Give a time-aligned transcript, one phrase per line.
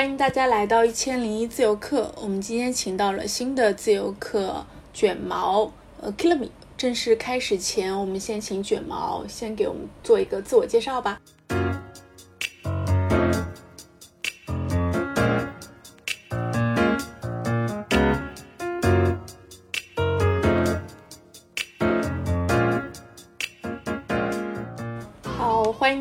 [0.00, 2.10] 欢迎大家来到一千零一自由课。
[2.22, 4.64] 我们今天请到了新的自由课
[4.94, 5.70] 卷毛，
[6.00, 6.48] 呃 kilimi。
[6.74, 11.20] 正式开始前，我们先请卷毛先给我们做一个自我介绍吧。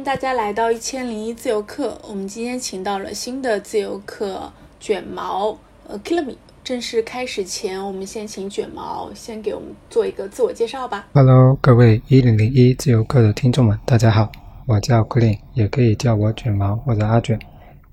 [0.10, 1.96] 大家来到一千零一自由课。
[2.10, 5.56] 我们今天请到了新的自由课卷毛，
[5.88, 6.36] 呃，Killerme。
[6.64, 11.08] 正式开始前，我们先请卷毛先给我们做一个自我介绍吧。
[11.14, 14.32] Hello，各位一零零一自由课的听众们，大家好，
[14.66, 17.40] 我叫 k l i n 也可以叫我卷毛或者阿卷。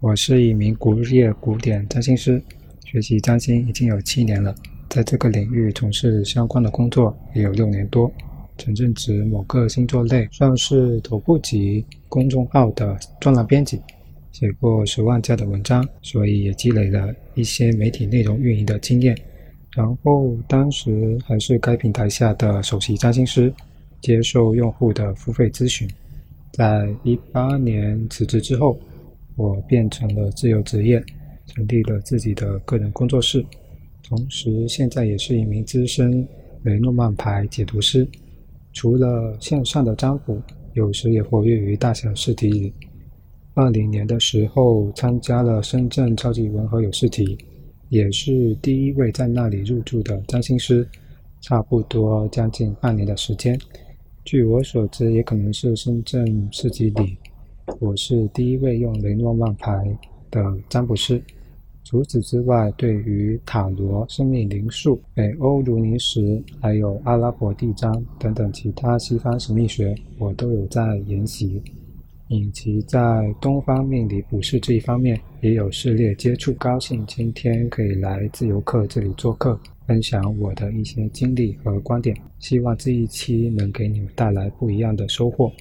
[0.01, 2.43] 我是一名古日古典占星师，
[2.83, 4.55] 学习占星已经有七年了，
[4.89, 8.11] 在这个领域从事相关的工作也有六年多。
[8.59, 13.81] 曾任职某个星座类算是头部级公众号的专栏编辑，
[14.33, 19.17] 写过十万加的文章，所以也积累了一些媒体内容运营的经验。
[19.75, 23.53] 然后当时还是该平台下的首席占星师，
[24.01, 25.87] 接受用户的付费咨询。
[26.53, 28.79] 在一八年辞职之后，
[29.37, 31.05] 我变成了自由职业，
[31.47, 33.45] 成立了自己的个人工作室，
[34.03, 36.27] 同时现在也是一名资深
[36.63, 38.09] 雷诺曼牌解读师。
[38.77, 40.39] 除了线上的占卜，
[40.75, 42.75] 有时也活跃于大小试题里。
[43.55, 47.39] 二零年的时候，参加了深圳超级文和友试题，
[47.89, 50.87] 也是第一位在那里入住的占星师，
[51.41, 53.59] 差不多将近半年的时间。
[54.27, 57.17] 据我所知，也可能是深圳市集里，
[57.81, 59.73] 我是第一位用雷诺曼牌
[60.31, 61.19] 的占卜师。
[61.89, 71.63] 除此之外，对于塔罗、生命灵数、北欧如尼石，还有阿拉伯地章等等其他西方神秘学，我都有在研习，
[72.27, 72.99] 以及在
[73.41, 76.53] 东方命理卜筮这一方面也有涉猎接触。
[76.55, 85.53] 高兴今天可以来自由课这里做客，分享我的一些经历和观点，希望这一期能给你们带来不一样的收获。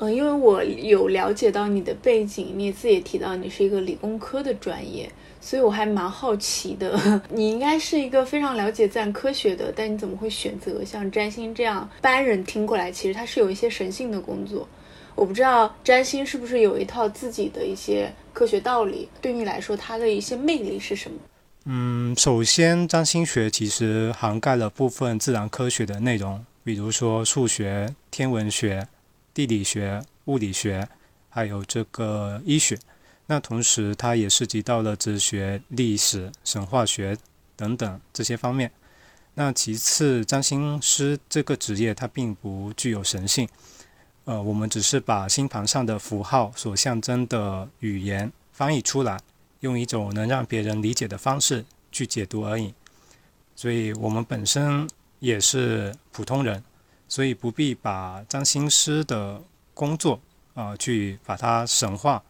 [0.00, 5.10] 嗯，因为我有了解到你的背景，你自己也提到你是一个理工科的专业，
[5.40, 7.20] 所以我还蛮好奇的。
[7.28, 11.88] 你应该是一个非常了解自然科学的，但你怎么会选择像占星这样？
[11.98, 14.68] 一般人听过来，其实它是有一些神性的工作。
[15.16, 19.08] 我不知道占星是不是有一套自己的一些科学道理？
[19.20, 21.16] 对你来说，它的一些魅力是什么？
[21.64, 28.86] 嗯，首先，占星学其实涵盖了部分自然科学的内容，比如说数学、天文学。
[29.38, 30.88] 地理学、物理学，
[31.28, 32.76] 还有这个医学，
[33.26, 37.16] 那同时它也涉及到了哲学、历史、神话学
[37.54, 38.68] 等等这些方面。
[39.34, 43.48] 那其次，占星师这个职业它并不具有神性，
[44.24, 49.20] 呃，我们只是把星盘上的符号所象征的语言翻译出来，
[49.60, 52.74] 用一种能让别人理解的方式去解读而已。
[53.54, 56.60] 所以我们本身也是普通人。
[57.08, 59.42] 所以不必把占星师的
[59.74, 60.20] 工作
[60.54, 62.22] 啊去把它神化，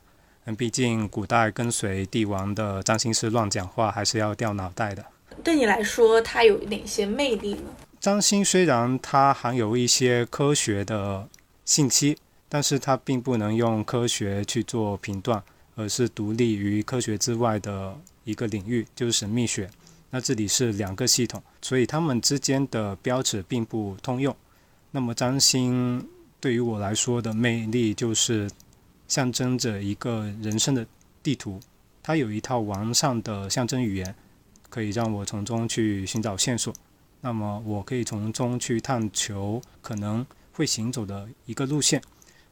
[0.45, 5.05] 嗯，毕竟古代跟随帝王的占星师乱讲话还是要掉脑袋的。
[5.43, 7.71] 对你来说，它有哪些魅力呢？
[8.01, 11.29] 占星虽然它含有一些科学的
[11.65, 12.17] 信息，
[12.49, 15.43] 但是它并不能用科学去做评断，
[15.75, 19.69] 而是独立于科学之外的一个领域，就是神秘学。
[20.11, 24.35] 那这里是两个系统，所以它们之间的标尺并不通用。
[24.91, 26.07] 那么占星
[26.41, 28.51] 对于我来说的魅力，就是
[29.07, 30.87] 象征着一个人生的
[31.23, 31.61] 地图，
[32.03, 34.15] 它有一套完善的象征语言，
[34.71, 36.73] 可以让我从中去寻找线索。
[37.21, 42.01] 那么我可以从中去探求可能会行走的一个路线，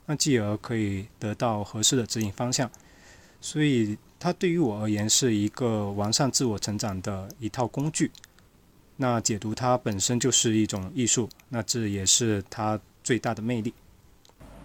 [0.07, 2.71] 那继而可以得到合适的指引方向。
[3.41, 8.11] 所以它对于我而言是一个完善自我成长的一套工具。
[8.97, 13.75] 那解读它本身就是一种艺术，那这也是它最大的魅力。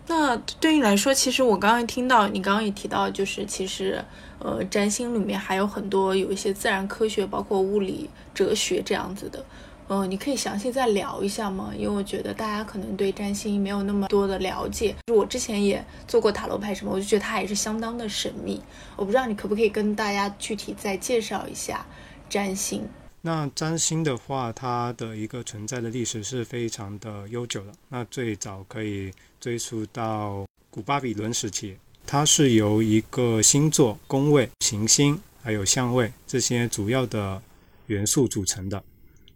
[0.08, 4.04] 那对你来说，其实我刚刚听到你刚刚也提到，就是其实
[4.40, 9.46] 呃，占星里面还有很多有一些自然科学，包括物理、哲学这样子的。
[9.88, 11.72] 嗯，你可以详细再聊一下吗？
[11.78, 14.96] 因为我觉得大家可能对占星没有那么多的了解。
[15.08, 18.62] 就我之前也做过塔罗牌什么，我就觉得它也是相当的神秘。
[18.96, 21.86] 我不知道你可不可以跟大家具体再介绍一下
[22.30, 22.88] 占星。
[23.24, 27.72] 那占星的话，它的一个存在的历史是非常的悠久的。
[27.90, 31.78] 那最早可以追溯到古巴比伦时期，
[32.08, 37.40] 它是由一个星座、宫位、行星还有相位这些主要的
[37.86, 38.84] 元素组成的。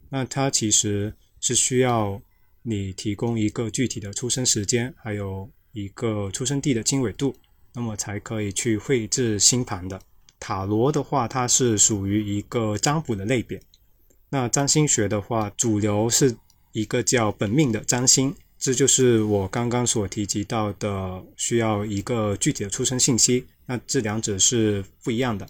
[0.10, 2.20] 那它其实是需要
[2.64, 7.36] 你提供一个具体的出生时间，还有一个出生地的经纬度，
[7.74, 10.02] 那么才可以去绘制星盘的。
[10.40, 13.62] 塔罗的话，它是属于一个占卜的类别。
[14.36, 16.36] 那占星学的话，主流是
[16.74, 23.46] 一个叫本命的占星，这就是我刚刚所提及到的，需要一个具体的出生信息。
[23.66, 25.48] 那这两者是不一样的。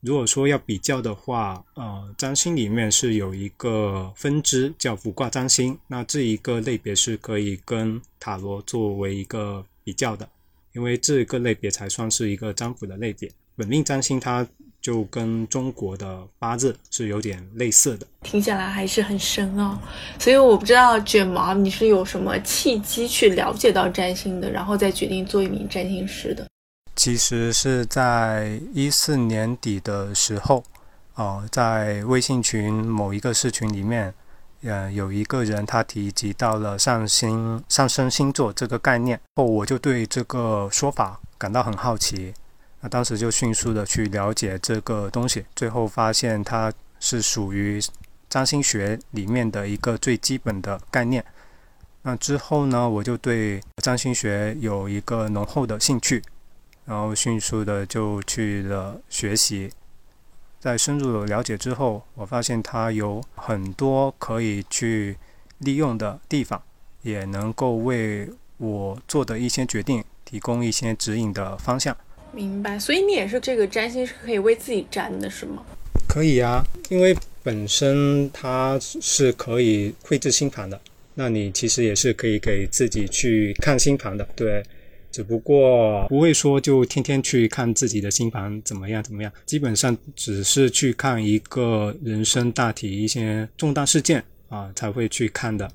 [0.00, 10.26] 如果说要比较的话，呃，占星里面是有一个分支叫卜卦占星，那这一个类别是可以跟塔罗作为一个比较的，
[10.72, 13.30] 因为这个类别才算是一个占卜的类别。
[13.54, 14.48] 本命占星它
[14.82, 19.78] 就跟中国的八字是有点类似的，听下来还是很深奥。
[20.18, 26.44] 所以我不知道卷毛你是有什么契机去了解到占星的，然后再决定做一名占星师的。
[26.96, 30.62] 其实是在一四年底的时候，
[31.14, 34.12] 哦，在微信群某一个社群里面，
[34.62, 42.34] 呃，有一个人他提及到了上星上升星座这个概念，后我就对这个说法感到很好奇，
[42.82, 46.70] 那当时就迅速的去了解这个东西，最后发现它
[47.00, 47.80] 是属于
[48.28, 51.24] 占星学里面的一个最基本的概念。
[52.02, 56.22] 那之后呢，我就对占星学有一个浓厚的兴趣。
[56.84, 59.70] 然后迅速的就去了学习，
[60.58, 65.16] 在深入了解之后，我发现它有很多可以去
[65.58, 66.60] 利用的地方，
[67.02, 71.96] 也能够为我做的一些决定提供一些指引的方向。
[72.32, 75.62] 明白，所以你也是这个占星是可以为自己占的，是吗？
[76.08, 80.80] 可以啊，因为本身它是可以绘制星盘的，
[81.14, 84.62] 那你其实也是可以给自己去看星盘的，对。
[85.10, 95.70] 只不过不会说就天天去看自己的星盘怎么样怎么样，基本上只是去看一个人生大体一些重大事件啊才会去看的。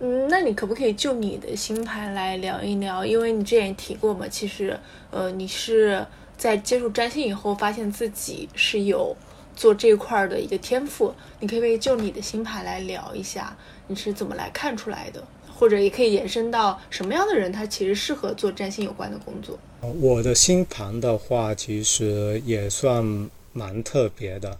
[0.00, 3.04] 嗯，那你可不可以就你的星盘来聊一聊？
[3.04, 4.78] 因为你之前提过嘛，其实
[5.10, 6.06] 呃你是
[6.36, 9.16] 在接触占星以后发现自己是有
[9.56, 13.56] 做这块的一个天赋，你可不可以就你的星盘来聊一下，
[13.88, 15.22] 你是怎么来看出来的？
[15.52, 19.58] 或者也可以延伸到什么样的人，他其实适合做占星有关的工作。
[20.00, 24.56] 我的星盘的话，其实也算蛮特别的，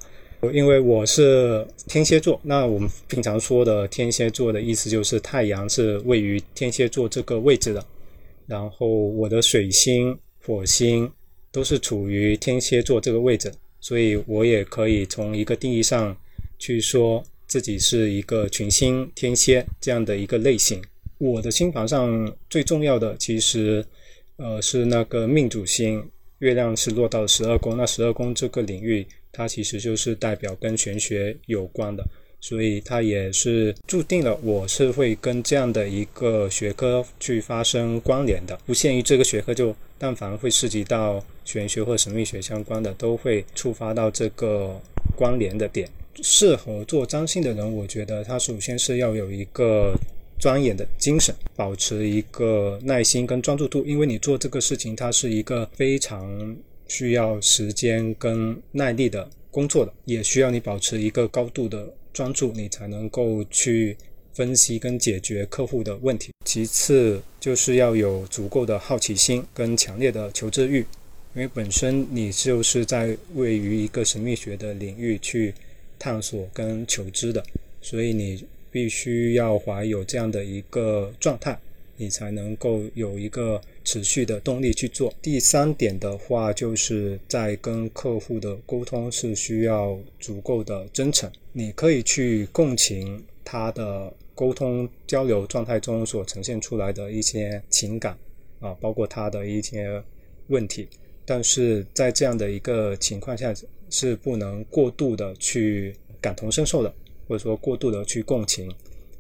[0.53, 2.41] 因为我是天蝎座。
[2.43, 7.85] 那我们平常说的天蝎座的意思就是太阳是位于天蝎座这个位置的，
[8.47, 11.11] 然后我的水星、火星
[11.51, 16.17] 都是处于天蝎座这个位置，所以我也可以从一个定义上
[16.59, 17.25] 去说。
[17.49, 20.83] 自己是一个群星天蝎这样的一个类型。
[21.17, 23.83] 我的星盘上最重要的其实，
[24.37, 26.07] 呃，是那个命主星，
[26.41, 27.75] 月亮是落到十二宫。
[27.75, 29.07] 那十二宫这个领域，
[29.39, 32.05] 它其实就是代表跟玄学有关的，
[32.41, 38.59] 所以它也是注定了我是会跟这样的一个学科去发生关联的。
[38.67, 44.81] 不限于这个学科，就但凡会涉及到玄学或神秘学相关的，都会触发到这个
[45.17, 45.89] 关联的点。
[46.21, 49.95] 适合做占星的人，我觉得他首先是要有一个
[50.41, 56.57] 钻研的精神，保持一个耐心跟专注度，因为你做这个事情，它是一个非常
[56.89, 63.97] 需要时间跟耐力的工作的，也需要你保持一个高度的专注，你才能够去
[64.33, 66.33] 分析跟解决客户的问题。
[66.45, 70.79] 其次就是要有足够的好奇心跟强烈的求知欲，
[71.35, 75.55] 因为本身你就是在位于一个神秘学的领域去。
[76.01, 77.45] 探索跟求知的，
[77.83, 81.59] 所以你必须要怀有这样的一个状态，
[81.97, 85.11] 你才能够有一个持续的动力去做。
[85.23, 98.15] 第三点的话，就是在跟客户的沟通是需要足够的真诚，你可以去共情他的沟通交流状态中所呈现出来的一些情感
[98.61, 100.03] 啊，包括他的一些
[100.49, 100.87] 问题，
[101.25, 103.55] 但是在这样的一个情况下。
[103.91, 106.95] 是不能过度的去感同身受的，
[107.27, 108.71] 或者说过度的去共情，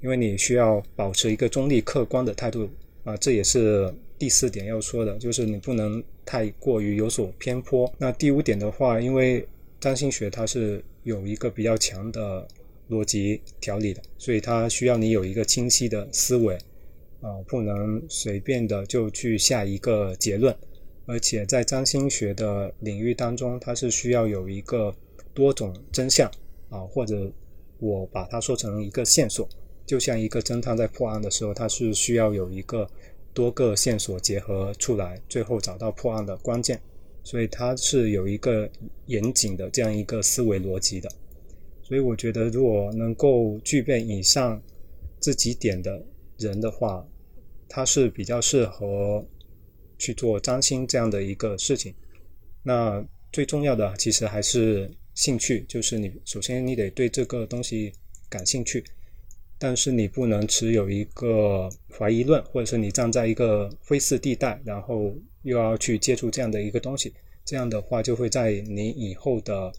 [0.02, 2.68] 因为你需要保持一个中立客观的态度
[3.02, 7.92] 啊，这也是第四点要说的，就是你不能太过于有所偏颇。
[7.98, 9.46] 那第五点的话，因为
[9.80, 12.46] 占星学它是有一个比较强的
[12.90, 16.58] 逻辑条理的，所以它需要你有一个清晰的思维
[17.20, 20.54] 啊，不能随便的就去下一个结论。
[21.06, 24.94] 而且在占星学的领域当中，它是需要有一个
[25.32, 26.30] 多种真相
[26.68, 27.32] 啊，或者
[27.78, 29.48] 我把它说成一个线索，
[29.86, 32.86] 就像一个侦探在破案的时候，他是需要有一个
[33.32, 36.80] 多个线索结合出来，最后找到破案的关键。
[37.22, 38.70] 所以它是有一个
[39.06, 41.10] 严谨的这样一个思维逻辑的。
[41.82, 44.62] 所以我觉得，如果能够具备以上
[45.20, 46.04] 这几点的
[46.38, 47.06] 人的话，
[47.68, 49.24] 他是比较适合。
[50.00, 51.92] 去做占星这样的一个事情，
[52.62, 57.92] 那最重要的其实还是兴趣，就是你首先你得对这个东西
[58.30, 58.84] 感兴趣，
[59.58, 65.12] 但是你不能持有一个怀疑论，或者是你站在一个灰色地带，然后
[65.42, 67.12] 又要去接触这样的一个东西，
[67.44, 69.72] 这样的话就会在你以后的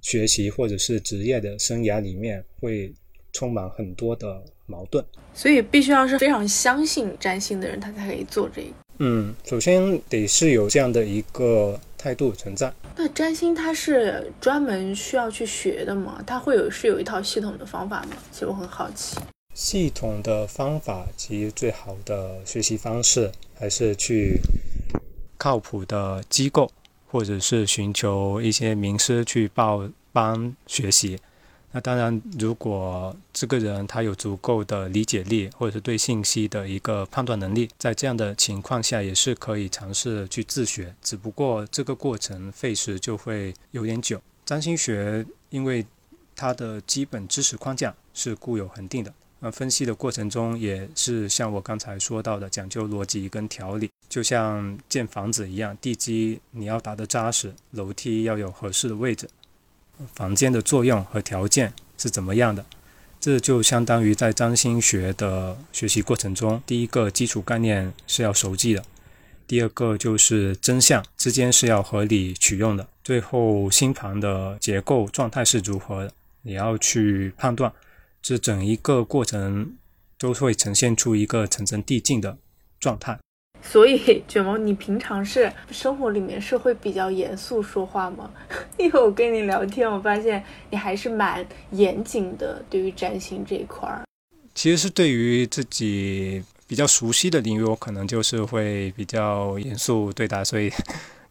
[0.00, 2.92] 学习或者是职业的生涯里面会
[3.32, 5.04] 充满很多的矛盾。
[5.34, 8.68] 所以必须要是非常相信占星的人，他才可以做这个。
[8.98, 12.72] 嗯，首先得是有这样的一个态度存在。
[12.96, 16.20] 那占星它是专门需要去学的吗？
[16.26, 18.16] 它会有是有一套系统的方法吗？
[18.32, 19.16] 其实我很好奇。
[19.54, 24.40] 系统的方法，其实最好的学习方式还是去
[25.38, 26.68] 靠谱的机构，
[27.06, 31.18] 或者是寻求一些名师去报班学习。
[31.74, 40.94] 那当然，如果这个人他有足够的理解力，或者是对信息的一个判断能力，在这样的情况下，也是可以尝试去自学。
[41.02, 44.20] 只不过这个过程费时就会有点久。
[44.44, 45.86] 占星学因为
[46.36, 59.26] 它的基本知识框架是固有恒定的，那分析的过程中也是像我刚才说到的，讲究逻辑跟条理，就像建房子一样，地基你要打得扎实，楼梯要有合适的位置。
[60.14, 62.64] 房间的作用和条件是怎么样的？
[63.20, 68.84] 这就相当于在占星学的学习过程中，第一个基础概念是要熟记的，
[69.46, 76.10] 第二个就是真相之间是要合理取用的，最后星盘的结构状态是如何，
[76.42, 77.72] 你要去判断。
[78.20, 79.76] 这整一个过程
[80.18, 82.36] 都会呈现出一个层层递进的
[82.80, 83.18] 状态。
[83.62, 88.28] 所以卷毛，你平常是生活里面是会比较严肃说话吗？
[88.76, 94.02] 因为我跟你聊天，我发现你还是蛮严谨的，对于占星这一块儿。
[94.54, 100.70] 其实是对于自己比较熟悉的领域，我可能就是会比较严肃对待，所以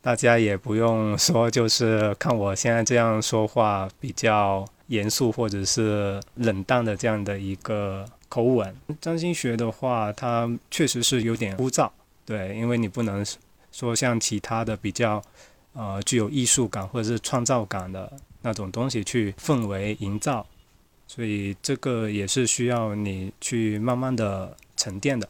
[0.01, 8.73] 大家也不用说，就是看我现在这样说话比较严肃或者是冷淡的这样的一个口吻。
[8.99, 11.89] 占星学的话，它确实是有点枯燥。
[12.31, 13.25] 对，因为你不能
[13.73, 15.21] 说像其他的比较，
[15.73, 18.09] 呃，具有艺术感或者是创造感的
[18.41, 20.47] 那种东西去氛围营造，
[21.05, 25.27] 所以这个也是需要你去慢慢的沉淀的。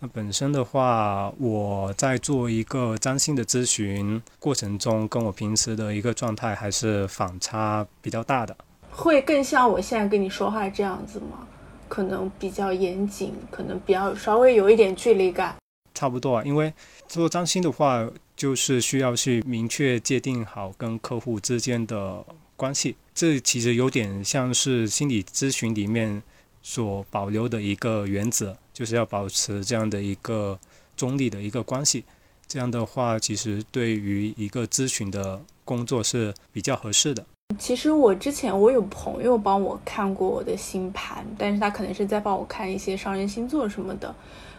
[0.00, 8.54] 那本身的话，我在做一个占星的咨询过程中，跟我平时的一个状态还是反差比较大的。
[8.90, 11.48] 会更像我现在跟你说话这样子吗？
[11.88, 15.56] 可能比较严谨，可能比较稍微有一点距离感。
[15.94, 16.72] 差不多啊，因为
[17.08, 18.04] 做占星的话，
[18.36, 22.24] 就是需要去明确界定好跟客户之间的
[22.56, 22.96] 关系。
[23.14, 26.20] 这其实有点像是心理咨询里面
[26.62, 30.58] 所保留的一个原则，就是要保持这样的一个
[30.96, 32.04] 中立的一个关系。
[32.46, 37.24] 这样的话，其实对于一个咨询的工作是比较合适的。
[37.58, 44.14] 其实我之前我有朋友帮我看过我的星盘，但是他可能是在帮我看一些上升星座什么的。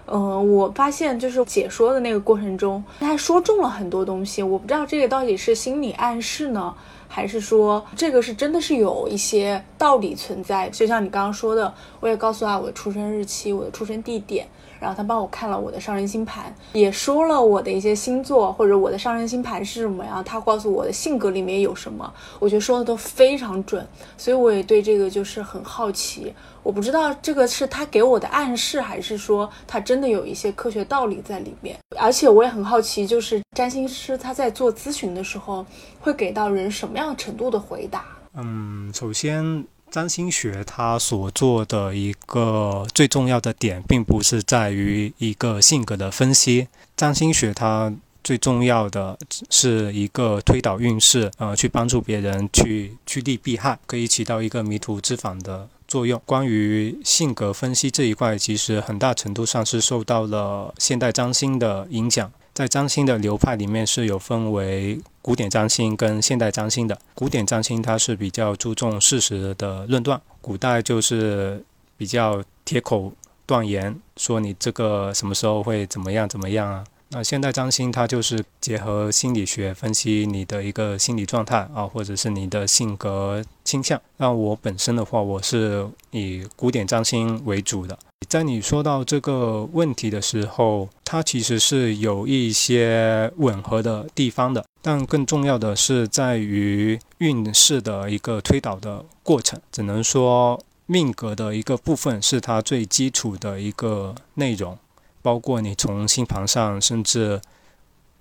[0.07, 4.43] 嗯，我发现就是解说的那个过程中，他说中了很多东西。
[4.43, 6.74] 我不知道这个到底是心理暗示呢，
[7.07, 10.69] 还是说这个是真的是有一些道理存在。
[10.69, 14.47] 就像你刚刚说的，我也告诉他我的出生日期、我的出生地点。
[14.86, 20.22] 然后他帮我看了我的上升星盘，也说了我的一些星座或者我的上升星盘是什么呀？
[20.24, 23.84] 他告诉我的性格里面有什么，我觉得说的都非常准，
[24.15, 26.32] 所以我也对这个就是很好奇。
[26.62, 31.75] 我不知道这个是他给我的暗示，还是说他真的有一些科学道理在里面。
[31.98, 35.65] 而且我也很好奇，就是占星师他在做咨询的时候
[36.00, 38.06] 会给到人什么样程度的回答？
[38.36, 39.65] 嗯，首先。
[39.92, 46.68] 占星学它所做的一个最重要的点，并不是在于一个性格的分析。
[46.98, 49.18] 占星学它最重要的
[49.50, 56.22] 是一个推导运势，呃，去帮助别人去趋利避害，可以起到一个迷途知返的作用。
[56.25, 62.32] 关于性格分析这一块，其实很大程度上是受到了现代占星的影响。
[62.55, 66.97] 在占星的流派里面是有分为古典占星跟现代占星的。
[67.13, 71.62] 古典占星它是比较注重事实的论断，古代就是
[71.97, 73.12] 比较铁口
[73.45, 76.85] 断言，说你这个什么时候会怎么样怎么样啊。
[77.15, 84.01] 那现代占星它就是结合心理学分析你的一个心理状态啊，或者是你的性格倾向。
[84.17, 87.98] 那我本身的话，我是以古典占星为主的。
[88.27, 99.57] 在你说到这个问题的时候，它其实是有一些吻合的地方的，但更重要的是在于运势的一个推导的过程。
[99.72, 104.77] 只能说命格的一个部分是它最基础的一个内容，
[105.25, 107.41] 包括你从星盘上，甚至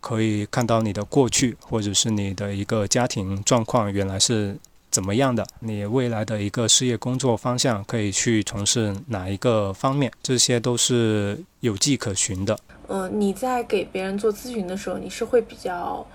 [0.01, 4.57] 可以看到你的过去，或者是你的一个家庭状况原来是
[4.91, 12.59] 怎么样的，你未来的一个事业工作方向可以去从事哪一个方面，这些都是有迹可循的。
[12.87, 16.07] 呃，你在给别人做咨询的时候，你是会比较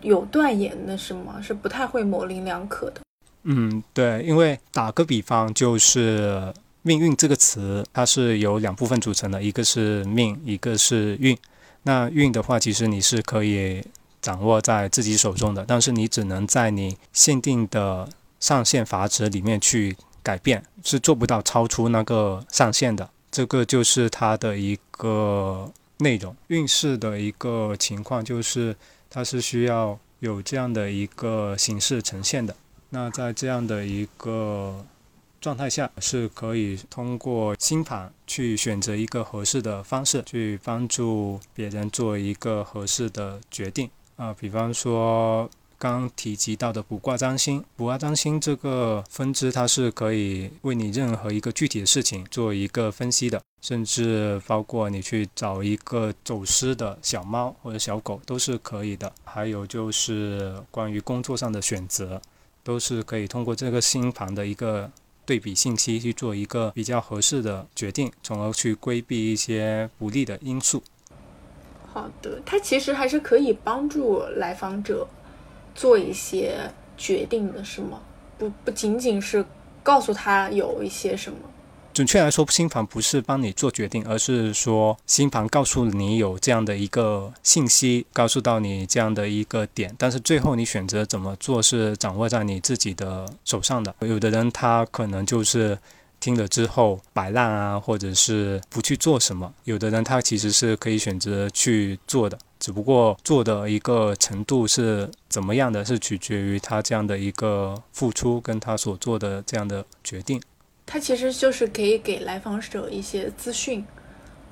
[0.00, 1.40] 有断言的，是吗？
[1.40, 3.00] 是不太会模棱两可的。
[3.44, 11.36] 嗯，对，因为打个比方，就是命运这个词，它是由两部分组成的，一个是命，一个是运。
[11.84, 13.84] 那运的话，其实你是可以
[14.20, 18.08] 掌握在自己手中的，但是你只能在你限定的
[18.38, 23.08] 上限阀值里面去改变，是做不到超出那个上限的。
[23.30, 26.36] 这个就是它的一个内容。
[26.48, 28.76] 运势的一个情况就是，
[29.08, 32.54] 它是需要有这样的一个形式呈现的。
[32.90, 34.84] 那在这样的一个
[35.42, 44.32] 状态下，是可以通过星盘去选择一个合适的方式，去帮助别人做一个合适的决定啊。
[44.32, 59.12] 比方说刚提及到的卜卦占星，卜卦占星这个分支，它是可以为你任何一个具体的事情做一个分析的，甚至包括你去找一个走失的小猫或者小狗都是可以的。
[59.24, 62.22] 还有就是关于工作上的选择。
[62.64, 64.88] 都是可以通过这个星盘的一个
[65.32, 70.82] 对比信息去做一个比较合适的决定，从而去规避一些不利的因素。
[71.90, 75.08] 好的，它其实还是可以帮助来访者
[75.74, 78.02] 做一些决定的，是吗？
[78.36, 79.42] 不不仅仅是
[79.82, 81.38] 告诉他有一些什么。
[81.92, 93.94] 准确来说，新房不是帮你做决定，而是说新房告诉你有这样的一个信息，告诉到你这样的一个点，但是最后你选择怎么做是掌握在你自己的手上的。
[94.00, 95.78] 有的人他可能就是
[96.18, 110.40] 听了之后摆烂啊，或者是不去做什么；有的人他其实是可以选择去做的，只不过做的一个程度是怎么样的，是取决于他这样的一个付出跟他所做的这样的决定。
[110.92, 113.82] 他其实就是可以给来访者一些资讯，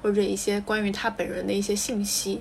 [0.01, 2.41] 或者一些关于他本人的一些信息，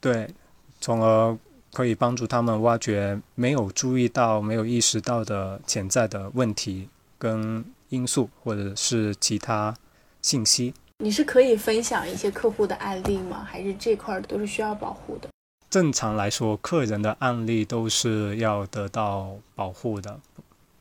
[0.00, 0.32] 对，
[0.80, 1.36] 从而
[1.72, 9.74] 可以帮助他们挖掘没有注意到、没有意识到的潜在的问题跟因素，或者是其他
[10.22, 10.72] 信息。
[10.98, 13.42] 你是可以分享一些客户的案例吗？
[13.44, 15.28] 还是这块都是需要保护的？
[15.68, 20.20] 正常来说，客人的案例都是要得到保护的。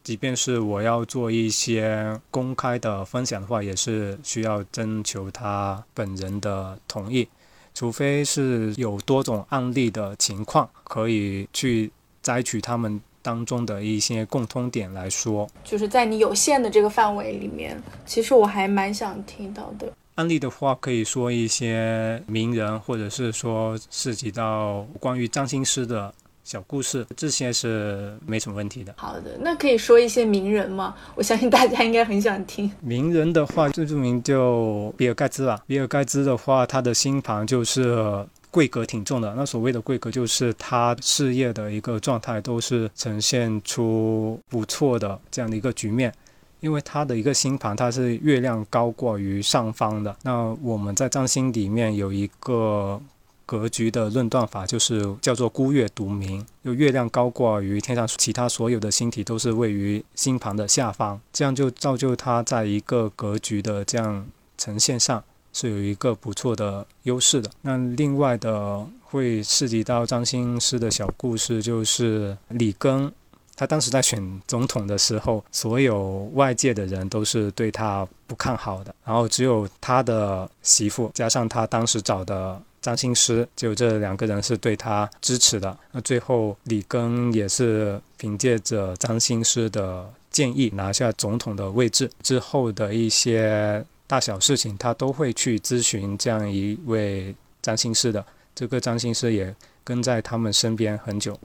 [0.04, 7.26] 即便是我要做一些公开的分享的话，也是需要征求他本人的同意，
[7.74, 11.90] 除非是有多种案例的情况，可以去
[12.22, 15.50] 摘取他们当中的一些共通点来说。
[15.64, 26.14] 就是在你有限的这个范围里面，其实我还蛮想听到的案例的话，可以说一些名人，或者是说涉及到关于占星师的。
[26.44, 28.94] 小故事这些是没什么问题的。
[28.98, 30.94] 好的，那可以说一些名人吗？
[31.16, 32.70] 我相信大家应该很想听。
[32.82, 35.64] 名人的话，最著名就比尔盖茨吧。
[35.66, 39.34] 比尔盖茨的话，他的星盘就是贵格挺重的。
[39.36, 46.14] 那所谓的贵格，就是他事业的一个状态都是呈现出不错的这样的一个局面。
[46.60, 50.14] 因为他的一个星盘，它是月亮高过于上方的。
[50.24, 53.02] 那我们在占星里面有一个。
[53.46, 64.26] 格局的论断法就是叫做孤月独明，就月亮高挂于天上，其他所有的星体都是位于星盘的下方，这样就造就它在一个格局的这样
[64.58, 67.50] 呈现上是有一个不错的优势的。
[67.62, 73.12] 那另外的会涉及到占星师的小故事，就是里根，
[73.56, 82.62] 他当时在选总统的时候，所有外界的人都是对他不看好的，然后只有他的媳妇加上他当时找的。
[82.84, 85.76] 占星师就这两个人是对他支持的。
[85.94, 92.12] 那最后里根也是凭借着张星师的建议拿下总统的位置。
[92.22, 98.24] 之后的一些大小事情，他都会去咨询这样一位张星师的。
[98.54, 101.40] 这个张星师也跟在他们身边很久。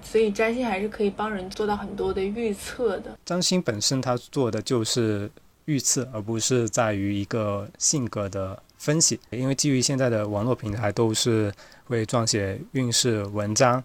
[0.00, 3.18] 所以占星还是可以帮人做到很多的预测的。
[3.26, 5.28] 占星本身他做的就是
[5.64, 8.62] 预测，而不是在于一个性格的。
[8.78, 11.52] 分析，因为基于现在的网络平台都是
[11.86, 13.82] 会撰写运势文章，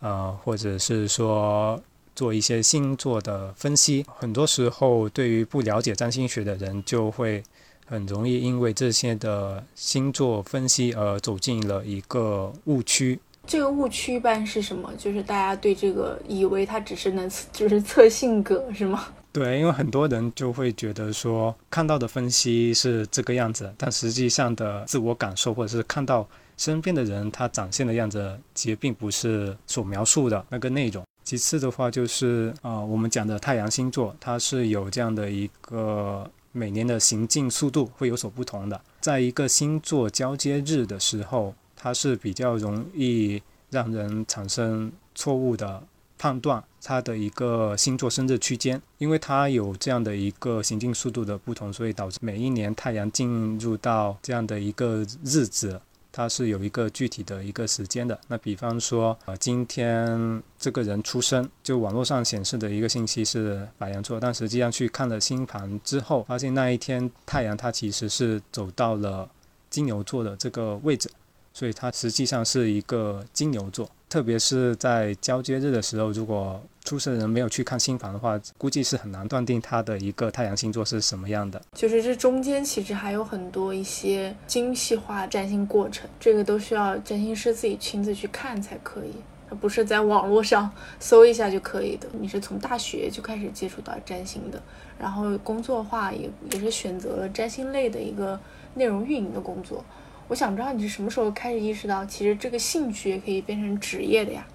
[0.00, 1.82] 呃，或者是说
[2.14, 4.04] 做一些星座的分析。
[4.16, 7.42] 很多时候，对于不了解占星学的人，就会
[7.86, 13.18] 很容易因为这些的星座分析而走进了一个误区。
[13.46, 14.90] 这个误区一般是什么？
[14.96, 19.06] 就是大家对这个以为它只是能就是测性格，是吗？
[19.34, 26.24] 对，因为很多人就会觉得说看到的分析是这个样子，但实际上的自我感受或者是看到
[26.56, 31.04] 身边的人他展现的样子，其实并不是所描述的那个内容。
[31.24, 38.80] 其次的话就是啊，我们讲的太阳星座，它是有这样的一个每年的行进速度会有所不同的。
[39.00, 45.82] 在一个星座交接日的时候，它是比较容易让人产生错误的
[46.24, 55.78] 判断它的一个星座生日区间，因为它有这样的一个行进速度的不同，所以导致每一年太阳进入到这样的一个日子。
[56.10, 58.18] 它是有一个具体的一个时间的。
[58.28, 69.28] 那比方说，呃，今天这个人出生，就网络上显示的一个信息是白羊座，但实际上去看了星盘之后，发现那一天太阳它其实是走到了
[69.68, 71.10] 金牛座的这个位置，
[71.52, 73.90] 所以它实际上是一个金牛座。
[74.14, 81.60] 特别是在交接日的时候，如果出生人没有去看新房的话，估计是很难断定他的一个太阳星座是什么样的。
[81.72, 89.14] 就是这中间其实还有很多一些精细化占星过程，这个都需要占星师自己亲自去看才可以，
[89.50, 92.08] 而不是在网络上搜一下就可以的。
[92.12, 94.62] 你是从大学就开始接触到占星的，
[94.96, 98.38] 然后工作的话也也是选择了占星类的一个
[98.74, 99.84] 内容运营的工作。
[100.26, 104.46] 我想知道你是什么时候开始意识到，其实这个兴趣也可以变成职业的呀？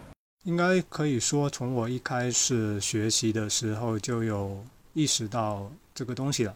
[0.43, 6.55] 应该可以说，从我一开始学习的时候就有意识到这个东西了，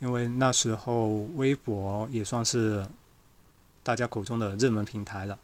[0.00, 2.86] 因为那时候微博也算是
[3.82, 5.38] 大家口中的热门平台了。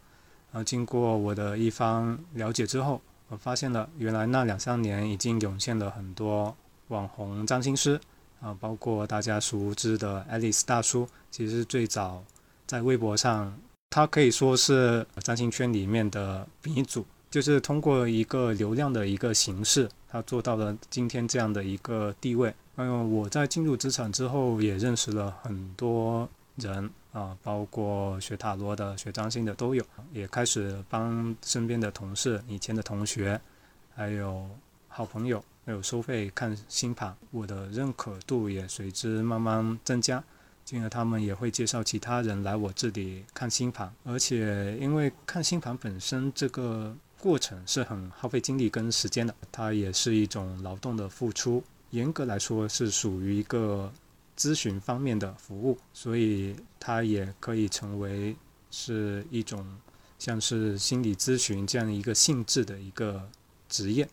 [0.53, 6.55] 然后经过我的一番了解之后，我发现了原来那两三年已经涌现了很多
[6.89, 7.99] 网红占星师
[8.43, 12.23] 啊，包括大家熟知的爱丽丝大叔，其实最早。
[12.69, 22.55] 在微博上，他可以说是占星圈里面的鼻祖，就是通过一个流量的一个形式，他做到了今天这样的一个地位。
[22.77, 33.41] 嗯，我在进入职场之后，也认识了很多人啊，包括学塔罗的、学占星的都有，也开始帮身边的同事、以前的同学，
[33.95, 34.47] 还有
[34.89, 40.23] 好朋友，还有收费看星盘，我的认可度也随之慢慢增加。
[40.69, 51.65] 进而他们也会介绍其他人来我这里看星盘，而且因为看星盘本身这个过程是很耗费精力跟时间的，它也是一种劳动的付出。
[51.89, 53.91] 严格来说是属于一个
[54.37, 58.37] 咨询方面的服务，所以它也可以成为
[58.71, 59.65] 是一种
[60.19, 63.27] 像是心理咨询这样一个性质的一个
[63.71, 64.07] 职业。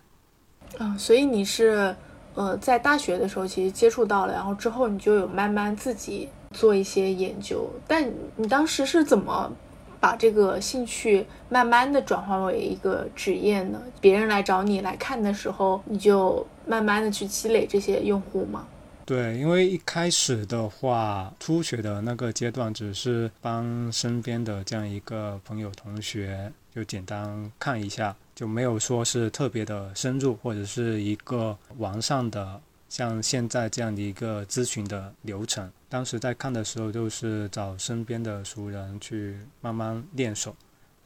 [0.77, 1.93] 啊，所以你是
[2.33, 6.29] 呃在大学的时候其实接触到了，然后之后你就有慢慢自己。
[6.55, 9.51] 做一些研究，但你当时是怎么
[9.99, 13.81] 把这个兴趣慢慢的转化为一个职业呢？
[13.99, 18.65] 别人来找你来看的时候，你就慢慢的去积累这些用户吗？
[19.05, 32.59] 对，因为一开始的话，初学的那个阶段，只是帮身边的这样一个朋友同学就简单看一下，就没有说是特别的深入，或者是一个完善的。
[32.87, 40.55] 像现在这样的一个咨询的流程，当时在看的时候，就是找身边的熟人去慢慢练手，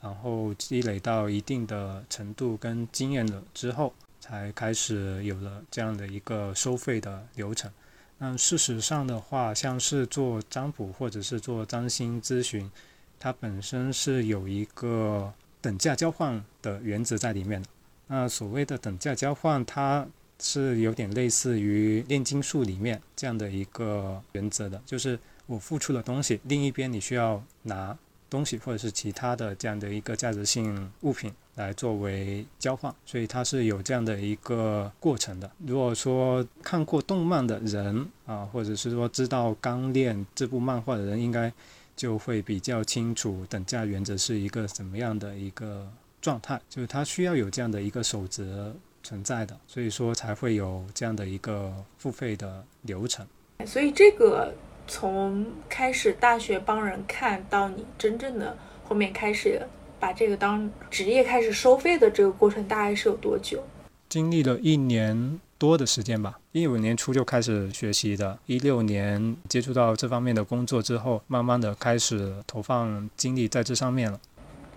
[0.01, 7.71] 然后积累到一定的程度跟经验了之后，才开始有了这样的一个收费的流程。
[8.17, 12.69] 那事实上的话，像是做占卜或者是做占星咨询，
[13.17, 17.69] 它本身是有一个等价交换的原则在里面的。
[18.07, 20.05] 那所谓的等价交换，它
[20.41, 27.97] 是有点类似于炼金术里面这样的一个原则的，就是我付出了东西，另一边你需要拿
[28.29, 35.51] 东西或者是其他的这样的一个价值性物品来作为交换，所以它是有这样的一个过程的。
[35.65, 41.51] 如果说看过动漫的人啊，或者是说知道《钢炼》这部漫画的人，应该
[41.97, 48.73] 就会比较清楚等价原则是一个怎么样的一个状态，就是它需要有这样的一个守则。
[49.03, 53.25] 存在的，所以说才会有这样的一个付费的流程。
[53.65, 54.53] 所以这个
[54.87, 59.61] 从开始大学帮人看到你真正的后面开始
[59.99, 63.63] 把这个当职业开始收费的这个过程，大概是有多久？
[64.07, 66.39] 经历了一年多的时间吧。
[66.51, 74.19] 一五年初就开始学习的，一六年接触到这方面的工作之后，慢慢的开始投放精力在这上面了。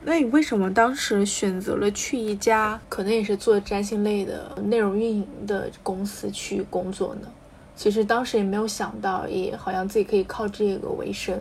[0.04, 7.28] 那你为什么当时选择了去一家可能也是做占星类的内容运营的公司去工作呢？
[7.76, 11.40] 其实当时也没有想到，也好像自己可以靠这个为生。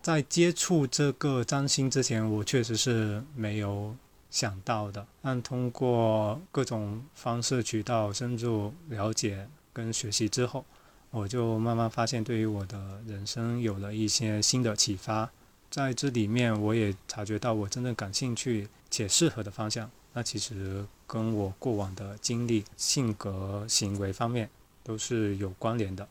[0.00, 3.94] 在接触这个占星之前，我确实是没有
[4.30, 5.06] 想到的。
[5.20, 10.64] 但通过各种方式渠道深入了解跟学习之后，
[11.10, 15.30] 我就慢慢发现，对于我的人生有了一些新的启发。
[15.72, 24.50] 在这里面我也察觉到我真正感兴趣且适合的方向，那其实跟我过往的经历、性格、行为方面
[24.84, 26.06] 都是有关联的。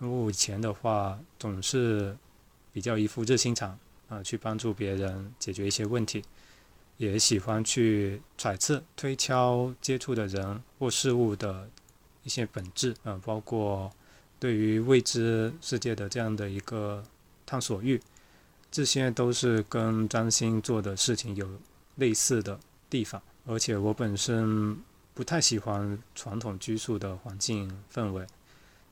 [0.00, 2.16] 因为我以前的话总是
[2.72, 6.24] 比较一副热心肠啊，去帮助别人解决一些问题，
[6.96, 11.70] 也喜欢去揣测、推敲接触的人或事物的
[12.24, 13.92] 一些本质啊，包括
[14.40, 17.04] 对于未知世界的这样的一个
[17.46, 18.00] 探索欲。
[18.74, 21.48] 这些都是跟占星做的事情有
[21.94, 22.58] 类似的
[22.90, 24.76] 地方，而且我本身
[25.14, 28.26] 不太喜欢传统拘束的环境氛围，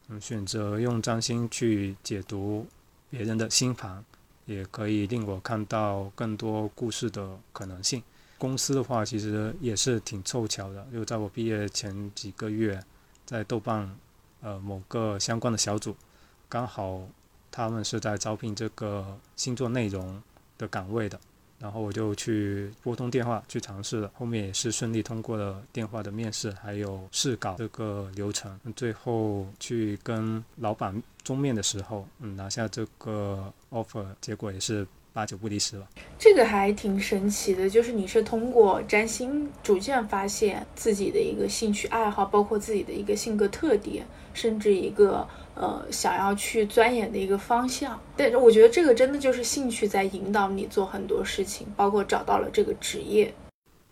[0.07, 2.65] 嗯，选择用占星去解读
[3.11, 4.05] 别人的星盘，
[4.47, 8.01] 也可以令我看到更多故事的可能性。
[8.39, 12.81] 公司的话，其实也是挺凑巧的，就在我毕业前几个月，
[13.27, 13.93] 在豆瓣，
[14.43, 15.97] 呃，某个相关的小组，
[16.49, 17.05] 刚好。
[17.53, 20.21] 他们是在招聘这个星座内容
[20.59, 21.21] 的岗位的，
[21.61, 34.85] 然后我就去拨通电话去尝试了，后面也是顺利通过了电话的面试，还有试稿这个流程，最后去跟老板终面的时候，嗯，拿下这个 offer，结果也是。
[35.13, 35.87] 八九不离十吧，
[36.19, 37.69] 这个还挺神奇的。
[37.69, 48.01] 就是你是通过占星逐渐发现自己的一个兴趣爱好，包括自己的一个性格特点，甚至一个呃想要去钻研的一个方向。
[48.17, 53.35] 但是我觉得这个真的就是兴趣在引导你做很多事情，包括找到了这个职业。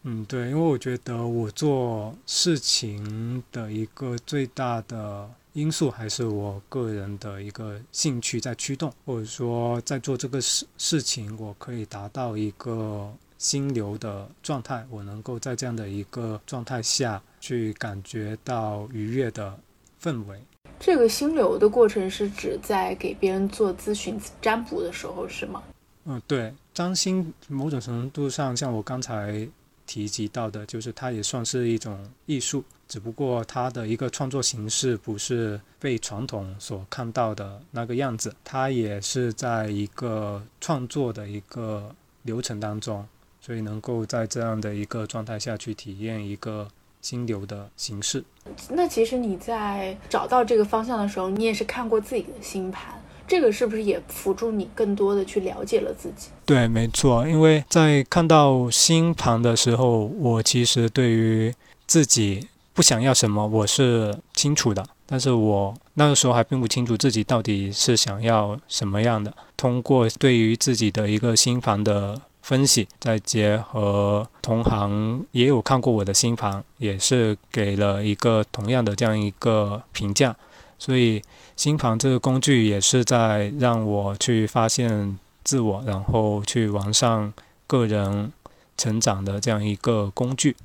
[0.05, 5.29] 嗯，对，因为我觉得我做事情的一个最大的。
[5.53, 19.59] 因素还是我个人的一个兴趣在驱动，或者说在做这个事事情，我可以达到一个心流的状态，我能够在这样的一个状态下去感觉到愉悦的
[20.01, 20.41] 氛围。
[20.79, 25.63] 这个心流的过程是指在给别人做咨询占卜的时候，是吗？
[26.05, 29.47] 嗯，对，占星某种程度上，像我刚才
[29.91, 32.63] 提及到的，就是它也算是一种艺术。
[32.87, 43.05] 只不过它的一个创作形式不是被传统所看到的那个样子，它也是在一个创作的一个流程当中，
[43.41, 46.69] 所以能够在这样的一个状态下去体验一个
[47.01, 48.23] 心流的形式。
[48.69, 53.00] 那其实你在找到这个方向的时候，你也是看过自己的星盘，
[53.31, 56.29] 这个是不是也辅助你更多的去了解了自己？
[56.45, 61.55] 对，没错，因为在看到星盘的时候，我其实对于
[61.87, 62.49] 自己。
[62.73, 69.31] 不想要什么，我是清楚的，但是我那个时候还并不清楚自己到底是想要什么样的。
[69.55, 80.35] 通过对于自己的一个星盘的分析，再结合同行也有看过我的星盘，也是给了一个同样的这样一个评价。
[80.81, 81.23] 所以
[81.57, 87.33] 星盘这个工具也是在让我去发现自我，然后去完善
[87.67, 88.33] 个人
[88.79, 90.57] 成长的这样一个工具。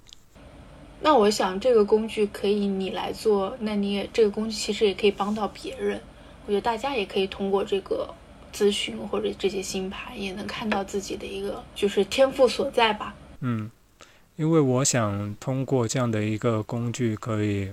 [1.01, 6.01] 那我想这个工具可以你来做，那你也这个工具其实也可以帮到别人。
[6.45, 8.07] 我觉得大家也可以通过这个
[8.53, 13.13] 咨询或者这些星盘，也能看到自己的一个就是天赋所在吧。
[13.41, 13.69] 嗯，
[14.37, 17.69] 因为我想通过这样的一个工具，可以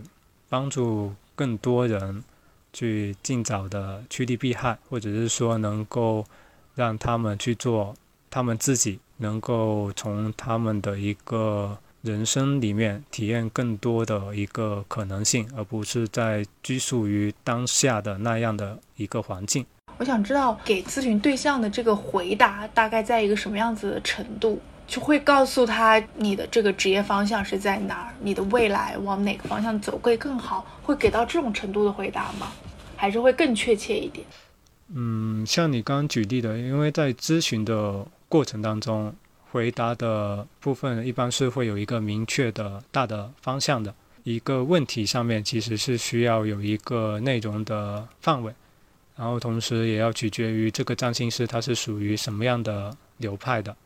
[0.48, 2.22] 帮助更多人
[2.72, 6.24] 去尽早的趋利避害，或者是说能够
[6.74, 7.94] 让他们去做
[8.30, 11.78] 他们自己，能够从他们的一个。
[12.02, 19.64] 人生里面体验更多的一个可能性，而不是在拘束于当下的那样的一个环境。
[19.98, 24.60] 我想知道给咨询对象的这个回答大概在一个什么样子的程度，
[24.92, 32.52] 就会告诉他你的这个职业方向是在哪儿，你的未来往哪个方向走会更好，会给到这种程度的回答吗？
[32.94, 34.26] 还是会更确切一点？
[34.94, 39.14] 嗯，像你刚刚举例的，因为在咨询的过程当中。
[39.52, 48.50] 回答的部分一般是会有一个明确的大的方向的一个问题上面，其实是需要有一个内容的范围，
[49.14, 53.76] 然后同时也要取决于这个占星师他是属于什么样的流派的，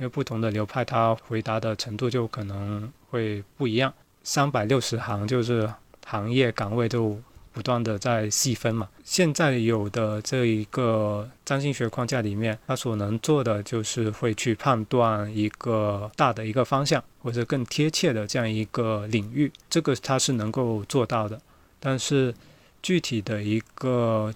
[0.00, 3.94] 因为不同的流派他回答的程度就可能会不一样。
[4.24, 5.72] 三百六十行就是
[6.04, 7.20] 行业岗位就。
[7.52, 21.40] 不断的在细分嘛，现在有的这一个占星学框架里面，它所能做的就是会去判断一个大的一个方向，或者更贴切的这样一个领域，这个它是能够做到的。
[21.80, 22.32] 但是
[22.80, 24.32] 具体的一个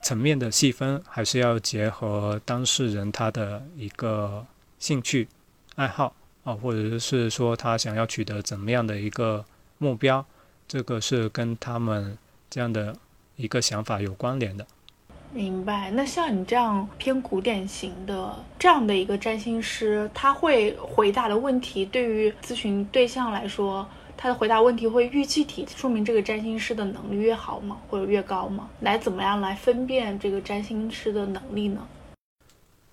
[0.00, 4.46] 层面的细分，还是要结合当事人他的一个
[4.78, 5.28] 兴趣
[5.76, 6.14] 爱好
[6.44, 9.44] 啊，或者是说他想要取得怎么样的一个
[9.78, 10.24] 目标，
[10.66, 12.16] 这个是跟他们。
[12.50, 12.96] 这样的
[13.36, 14.66] 一个想法有关联的，
[15.34, 15.90] 明白。
[15.90, 23.86] 那像你这样偏古典型的这样的一个占星师，他会回答的问题，对于咨询对象来说，
[24.16, 27.76] 他的回答问题会越具体，说明这个占星师的能力越好吗？
[27.90, 28.70] 或者越高吗？
[28.80, 31.86] 来怎么样来分辨这个占星师的能力呢？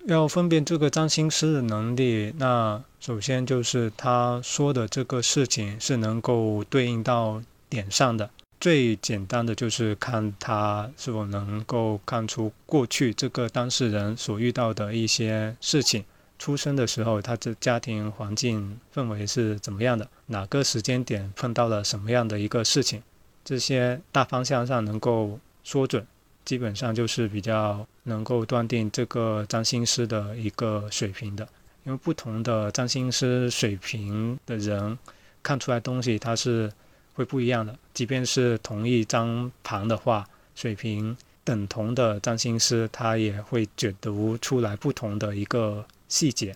[0.06, 8.30] 要分辨这个占星师的能力，那首先就是他说的这个事情是能够对应到点上的。
[8.60, 16.04] 最简单的就是看他是否能够看出过去这个当事人所遇到的一些事情，
[16.38, 23.02] 出生的时候他的家庭环境氛围是怎么样的，哪个时间点碰到了什么样的一个事情，
[23.44, 26.06] 这些大方向上能够说准，
[26.44, 31.46] 基本上就是比较能够断定这个占星师的一个水平的。
[31.84, 34.98] 因为不同的占星师水平的人
[35.42, 36.72] 看出来东西，他是。
[37.16, 46.54] 会不一样的，即便是同一张盘的话，水平等同的占星师，他也会解读出来不同的一个细节。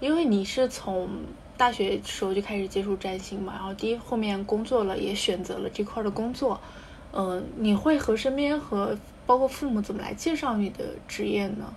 [0.00, 1.08] 因为你是从
[1.56, 6.60] 大学时候就开始接触占星嘛，然后第一后面工作了，也选择了这块的工作。
[7.12, 8.98] 嗯，你会和身边和
[9.30, 11.72] 包括父母怎么来介绍你的职业呢？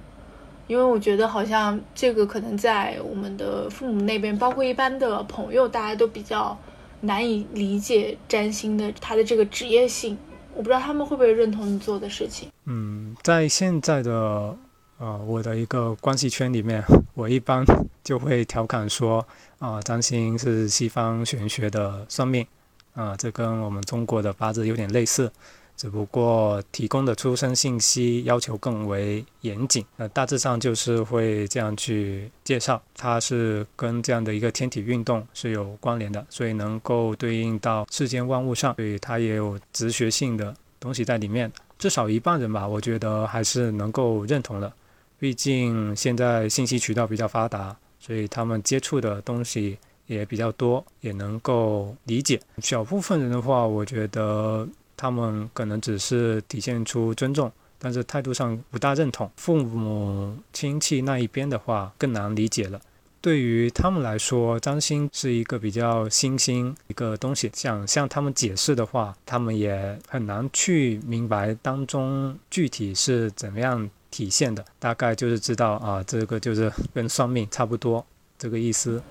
[0.66, 6.58] 因为我觉得好像这个可能在我们的父母那边，包括一般的朋友，大家都比较。
[7.06, 10.18] 难以理解占星的他的这个职业性，
[10.56, 12.48] 我不知道他们会不会认同你做的事情。
[12.64, 14.56] 嗯，在现在的
[15.00, 16.82] 呃我的一个关系圈里面，
[17.14, 17.66] 我一般
[18.06, 19.28] 就会调侃说
[19.60, 22.48] 啊，占星是西方玄学的算命
[22.96, 25.30] 啊，这跟我们中国的八字有点类似。
[25.76, 41.52] 只不过提供的出生信息要求更为严谨，那大致上就是会这样去介绍，它是跟这样的一个天体运动是有关联的，所以能够对应到世间万物上，所以它也有哲学性的东西在里面。
[41.78, 44.72] 至少一半人吧，我觉得还是能够认同的。
[45.20, 52.40] 毕竟现在信息渠道比较发达，所以他们接触的东西也比较多，也能够理解。
[52.60, 54.66] 小部分人的话，我觉得。
[54.96, 59.30] 他们可能只是体现出尊重，但是态度上不大认同。
[59.38, 62.80] 父母亲戚那一边的话更难理解了。
[63.22, 74.66] 对于他们来说，占星是一个比较新兴一个东西，想向他们解释的话，他们也很难去明白当中具体是怎么样体现的。
[74.78, 78.06] 大概就是知道啊，这个就是跟算命差不多
[78.38, 79.02] 这个意思。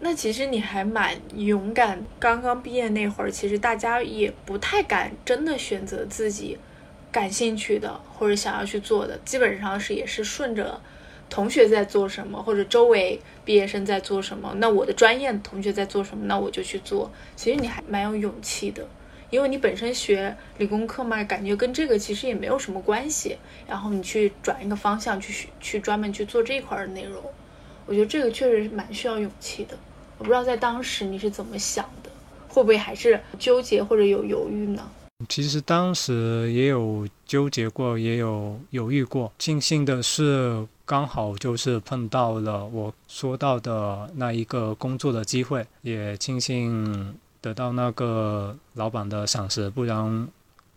[0.00, 2.04] 那其实你还蛮勇敢。
[2.18, 6.58] 刚刚毕业那会儿，其实大家也不太敢真的选择自己
[7.10, 10.80] 感兴趣的或者想要去做的，基本上是也是顺着
[11.30, 14.52] 同学在做什么，或者周围毕业生在做什么。
[14.58, 17.10] 那我的专业同学在做什么，那我就去做。
[17.34, 18.86] 其实你还蛮有勇气的，
[19.30, 23.38] 因为你本身学理工科嘛，感觉跟这个其实也没有什么关系。
[23.66, 27.22] 然后你去转一个方向去去专门去做这一块的内容，
[27.86, 29.76] 我觉得这个确实是蛮需要勇气的。
[30.18, 32.10] 我不知道在当时你是怎么想的，
[32.48, 34.82] 会不会还是纠结或者有犹豫呢？
[35.28, 39.32] 其实当时也有纠结过，也有犹豫过。
[39.38, 50.28] 庆幸的是，刚好就是碰到了我说到的那一个工作的机会，也庆幸得到那个老板的赏识，不然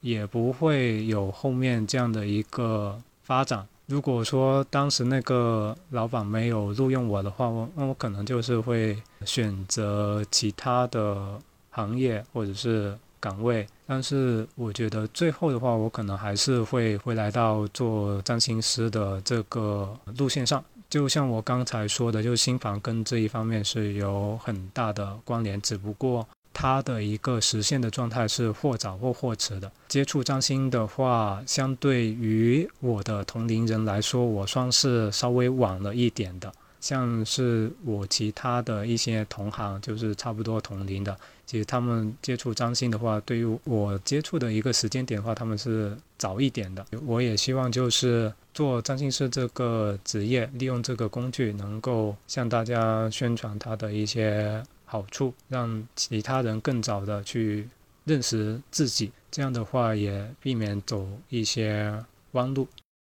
[0.01, 3.67] 也不会有后面这样的一个发展。
[3.87, 13.65] 如果说当时那个老板没有录用我的话，我那我可能就是会选择其他的行业或者是岗位。
[13.85, 20.61] 但是我觉得最后的话，我可能还是会回来到做占星师的这个路线上。
[20.89, 26.27] 就像我刚才说的，就是新房跟这一方面是有很大的关联，只不过。
[26.59, 29.71] 它的一个实现的状态是或早或或迟的。
[29.87, 36.51] 接触占星的话，相对于我的同龄人来说，我算是稍微晚了一点的。
[36.79, 46.83] 像是我其他的一些同行，就是差不多同龄的，其实他们接触占星的话，对于我接触的一个时间点的话，他们是早一点的。
[47.05, 54.63] 我也希望就是做占星师这个职业，利用这个工具，能够向大家宣传它的一些。
[54.89, 57.67] 好处让其他人更早的去
[58.05, 61.93] 认识自己，这样的话也避免走一些
[62.31, 62.65] 弯路。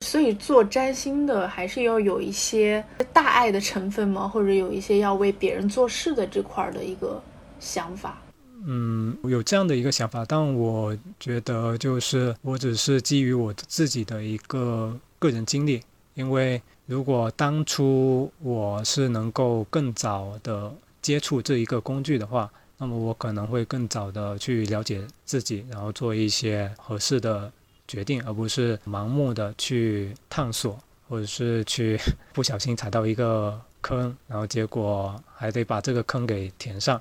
[0.05, 4.27] 所以做占星的还是要有一些大爱的成分吗？
[4.27, 7.23] 或者有一些要为别人做事的这块的一个
[7.61, 8.18] 想法？
[8.66, 15.81] 嗯，有这样的一个想法，但我觉得就是我只是基于我自己的一个个人经历，
[16.14, 20.75] 因为如果当初我是能够更早的。
[21.03, 27.51] 接触这一个工具的话，那么我可能会更早的去了解自己，然后做一些合适的
[27.86, 30.78] 决定，而不是盲目的去探索，
[31.09, 31.98] 或者是去
[32.32, 37.01] 不小心踩到一个坑，然后结果还得把这个坑给填上。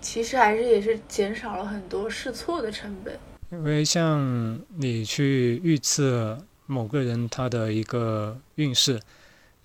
[0.00, 3.18] 其实还是也是减少了很多试错的成本。
[3.50, 9.00] 因为像你去预测某个人他的一个运势，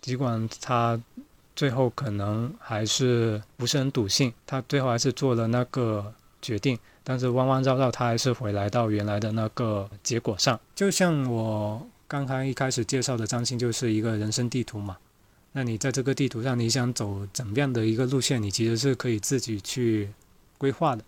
[0.01, 0.99] 尽管他
[1.57, 10.57] 最后可能还是不是很笃信，他最后还是做了那个决定，但是弯弯绕绕他还是回来到原来的那个结果上。
[10.73, 14.95] 就像我刚刚一开始介绍的张星就是一个人生地图嘛，
[15.51, 20.09] 那你在这个地图上你想走怎么样的一个路线，你其实是可以自己去。
[20.59, 21.03] 规划的，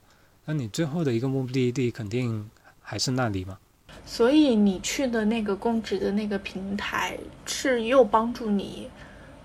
[0.46, 2.48] 那你最后的一个目的地肯定
[2.84, 3.58] 还是那里嘛？
[4.06, 8.88] 所以你去的那个公职的那个平台是又帮助你，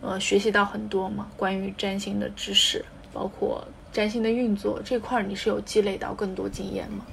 [0.04, 1.26] 呃，学习到很多嘛？
[1.34, 7.06] 关于占星的知识，包括占星的运作这块，你是有积累到更多经验吗？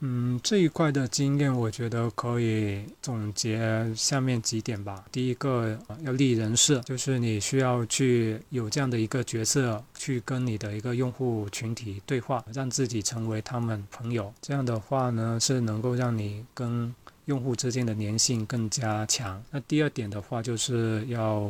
[0.00, 5.04] 嗯，这一块的经验，我觉得可以总结下面几点吧。
[5.12, 14.32] 第一个要立人设，就是你需要去有这样的一个角色，去跟你的一个用户群体对话，让自己成为他们朋友。
[14.40, 16.92] 这样的话呢，是能够让你跟
[17.26, 19.40] 用户之间的粘性更加强。
[19.50, 21.48] 那第二点的话，就是要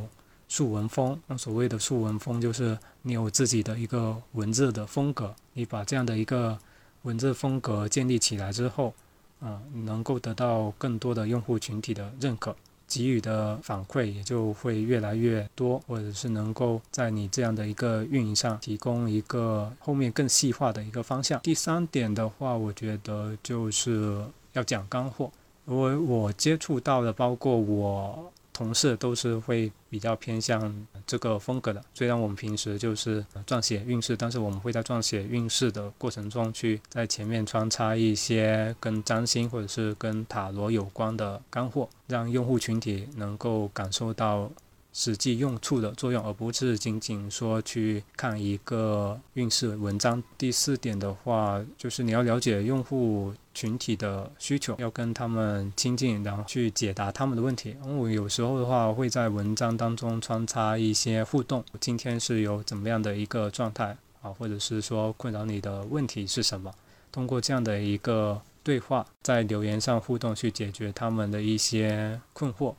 [0.52, 1.18] 树文风。
[1.28, 6.58] 那所谓的树文风，就是你有自己的一个文字的风格，你把这样的一个。
[7.04, 8.94] 文字风格建立起来之后，
[9.40, 12.54] 啊，能够得到更多的用户群体的认可，
[12.86, 21.40] 给予的反馈也就会越来越多，或者是能够在你这样的一个运营上提供一个后面更细化的一个方向。
[21.40, 25.28] 第三点的话，我觉得就是要讲干货，
[25.66, 28.30] 因为我接触到的，包括我。
[28.52, 31.82] 同事都是会比较偏向这个风格的。
[31.94, 44.50] 虽然我们平时就是撰写运势，但是我们会在撰写运势的过程中，去在前面穿插一些跟占星或者是跟塔罗有关的干货，让用户群体能够感受到。
[44.92, 50.22] 实际用处的作用，而不是仅仅说去看一个运势文章。
[50.36, 57.74] 第四点的话，就是你要了解用户群体的需求，要跟他们亲近，然后去解答他们的问题。
[57.84, 61.64] 我有时候的话，会在文章当中穿插一些互动。
[61.80, 66.72] 今天是有怎么样的一个状态啊，或者是说困扰你的问题是什么？
[67.10, 72.74] 通过这样的一个对话，在留言上互动，去解决他们的一些困惑。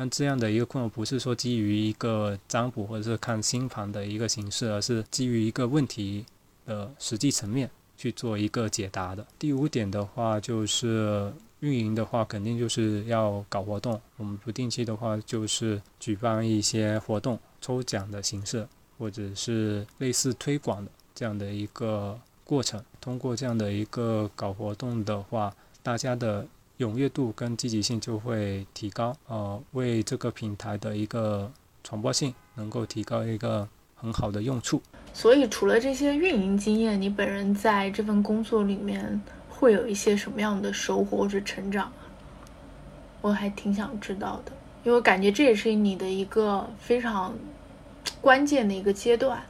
[0.00, 6.24] 但这样的一个困惑不是说基于一个占卜或者是看星盘的一个形式，而是基于一个问题
[6.66, 9.26] 的实际层面去做一个解答的。
[9.40, 14.00] 第五点的话就是运营的话，肯定就是要搞活动。
[14.18, 18.68] 我们不定期的话就是举办一些活动，抽奖的形式，
[18.98, 22.80] 或者是类似推广的这样的一个过程。
[23.00, 26.46] 通过这样的一个搞活动的话，大家的。
[26.78, 31.50] 踊跃度跟积极性就会提高，呃，为这个平台的一个
[31.82, 34.80] 传播性能够提高一个很好的用处。
[35.12, 39.20] 所以，除了这些运营经验，你本人在这份工作里面
[39.50, 41.92] 会有一些什么样的收获或者成长？
[43.20, 44.52] 我还挺想知道的，
[44.84, 47.34] 因为我感觉这也是你的一个非常
[48.20, 49.42] 关键的一个阶段，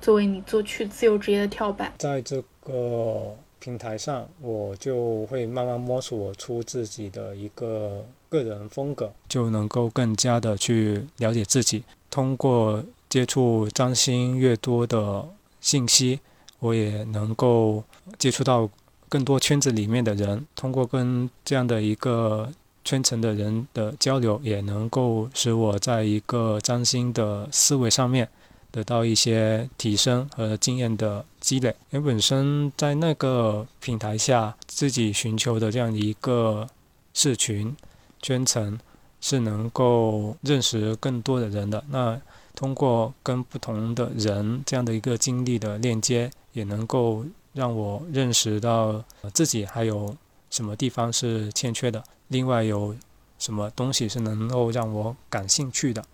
[0.00, 3.36] 作为你做去自由职业的跳板，在这个。
[3.66, 11.82] 平台上，我就会慢慢摸索出自己的一个个人风格，就能够更加的去了解自己。
[12.08, 15.28] 通过接触占星越多的
[15.60, 16.20] 信息，
[16.60, 17.82] 我也能够
[18.16, 18.70] 接触到
[19.08, 20.46] 更多圈子里面的人。
[20.54, 22.48] 通过跟这样的一个
[22.84, 28.28] 圈层的人的交流，也能够使我在一个占星的思维上面。
[28.76, 36.68] 得到一些提升和经验的积累，因为本身在那个平台下自己寻求的这样一个
[37.14, 37.74] 社群
[38.20, 38.78] 圈层，
[39.18, 41.82] 是能够认识更多的人的。
[41.88, 42.20] 那
[42.54, 47.24] 通过跟不同的人这样的一个经历的链接，也能够
[47.54, 49.02] 让我认识到
[49.32, 50.14] 自己还有
[50.50, 52.94] 什么地方是欠缺的，另外有
[53.38, 56.04] 什么东西是能够让我感兴趣的。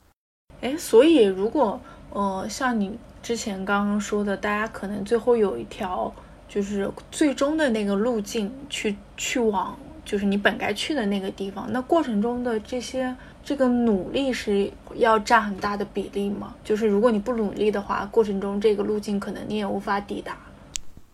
[0.61, 1.81] 哎，所以如果。
[2.13, 6.13] 呃，像你之前刚刚说的，大家可能最后有一条
[6.49, 11.67] 就是最终的那个路径，去去往就是你本该去的那个地方。
[11.73, 16.55] 那过程中的这些这个努力是要占很大的比例吗？
[16.63, 20.37] 就是如果你不努力的话，过程中这个路径可能你也无法抵达。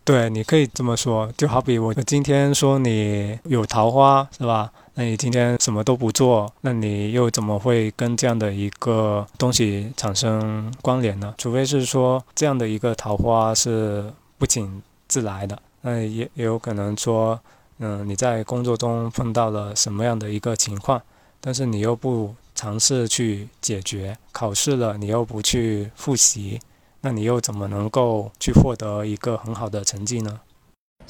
[0.03, 4.71] 对，你可以这么说，就好比我今天说你有桃花，是吧？
[4.99, 11.33] 那你今天什么都不做，那你又怎么会跟这样的一个东西产生关联呢？
[11.37, 17.39] 除非是说这样的一个桃花是不请自来的，那也也有可能说
[17.77, 21.01] 嗯，你在工作中碰到了什么样的一个情况，
[21.39, 26.59] 但是你又不尝试去解决，考试了你又不去复习，
[26.99, 30.41] 那你又怎么能够去获得一个很好的成绩呢？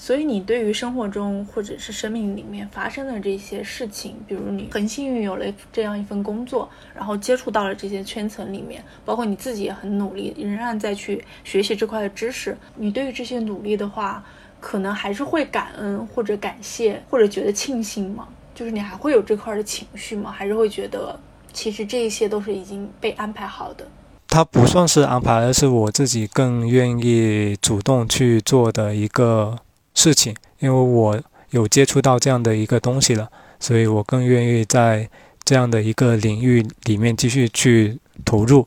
[0.02, 12.58] 所以，你对于生活中或者是生命里面发生的这些事情，比如你很幸运有了这样一份工作，然后接触到了这些圈层里面，包括你自己也很努力，仍然在去学习这块的知识。
[12.76, 14.24] 你对于这些努力的话，
[14.62, 18.26] 可能还是会感恩或者感谢或者觉得庆幸吗？
[18.56, 20.32] 就是你还会有这块的情绪吗？
[20.32, 21.20] 还是会觉得
[21.52, 23.86] 其实这一些都是已经被安排好的？
[24.30, 29.58] 它不算是安排，而是我自己更愿意主动去做的一个。
[30.00, 33.30] 事情，因为我有接触到这样的一个东西了，
[33.60, 35.10] 所以我更愿意在
[35.43, 38.66] 这样的一个领域里面继续去投入。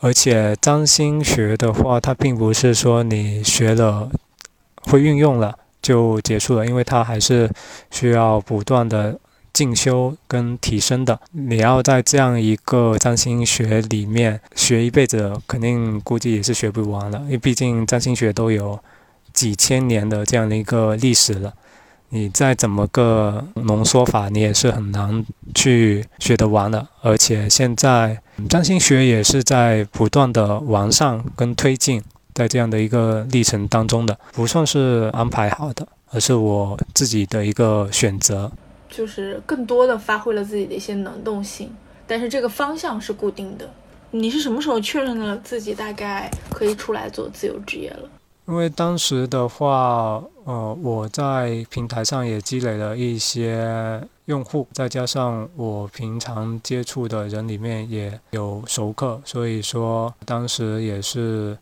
[0.00, 4.10] 而且占星学的话，它并不是说你学了
[4.86, 7.50] 会运用了就结束了，因为它还是
[7.90, 9.18] 需要不断的
[9.52, 11.20] 进修跟提升的。
[11.32, 18.80] 你要在这样一个占星学里面学一辈子，肯定估计也是学不完了，因为毕竟占星学都有。
[19.34, 21.52] 几千年的这样的一个历史了，
[22.08, 26.86] 你再怎么个浓缩法，你也是很难去学得完的。
[27.02, 38.50] 而且现在占星学也是在不断的完善跟推进，在这样的一个历程当中的，不算是安排好的，而是我自己的一个选择，
[38.88, 41.74] 就是更多的发挥了自己的一些能动性，
[42.06, 43.68] 但是这个方向是固定的。
[44.12, 48.08] 你是什么时候确认了自己大概可以出来做自由职业了？
[48.46, 61.56] 因为当时的话，呃，我在平台上也积累了一些用户，再加上我平常接触的人里面也有熟客，所以说当时也是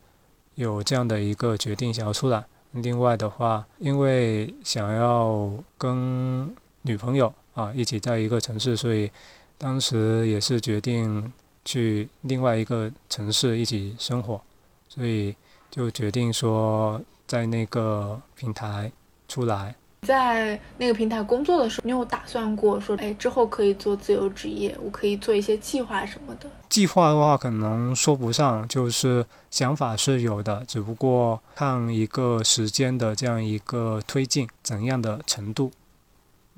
[0.56, 2.44] 有这样的一个决定想要出来。
[2.72, 6.52] 另外的话，因为想要跟
[6.82, 9.08] 女朋友啊一起在一个城市，所以
[9.56, 11.32] 当时也是决定
[11.64, 14.40] 去另外一个城市一起生活，
[14.88, 15.32] 所以。
[15.72, 18.92] 就决定说在那个平台
[19.26, 26.50] 出来，在那个平台工作的时候，你有打算过说，哎，之后可以做自由职业，我可以做一些计划什么的？
[26.68, 35.72] 计划的话，可能说不上，就是想法是有的，只不过看一个时间的这样一个推进怎样的程度。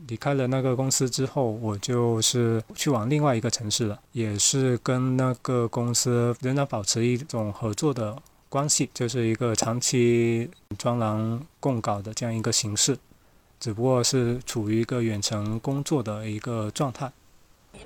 [0.09, 8.17] 离开了那个公司之后，我就是去往另外一个城市了，也是跟那个公司仍然保持一种合作的。
[8.55, 10.49] 关系就是一个长期
[10.79, 12.97] 专栏供稿的这样一个形式，
[13.59, 17.11] 只不过是处于一个远程工作的一个状态。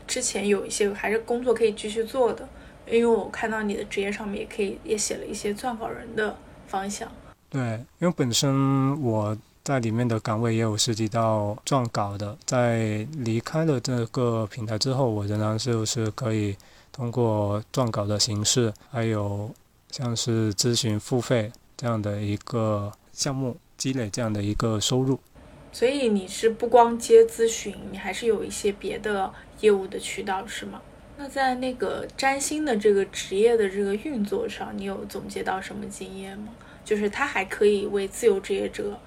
[0.07, 2.47] 之前有一些还是工作可以继续做的，
[2.87, 7.11] 因为我看到你的职业上面也可以也写了一些撰稿人的方向。
[7.49, 16.55] 对，因为本身我在里面的岗位也有涉及到撰稿的，在离开了这个平台之后，我仍然就是可以
[16.93, 19.51] 通过撰稿的形式，还有。
[19.91, 25.19] 像是咨询付费这样的一个项目，积累这样的一个收入。
[25.73, 30.81] 所以你是不光接咨询，你还是有一些别的业务的渠道，是吗？
[31.17, 36.49] 那在那个占星的这个职业的这个运作上，你有总结到什么经验吗？
[36.85, 38.99] 就是它还可以为自由职业者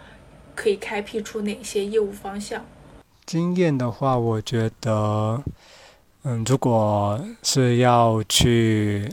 [0.53, 2.65] 可以开辟出哪些业务方向？
[3.25, 5.43] 经验的话，我觉得，
[6.23, 9.09] 嗯，如果是要去。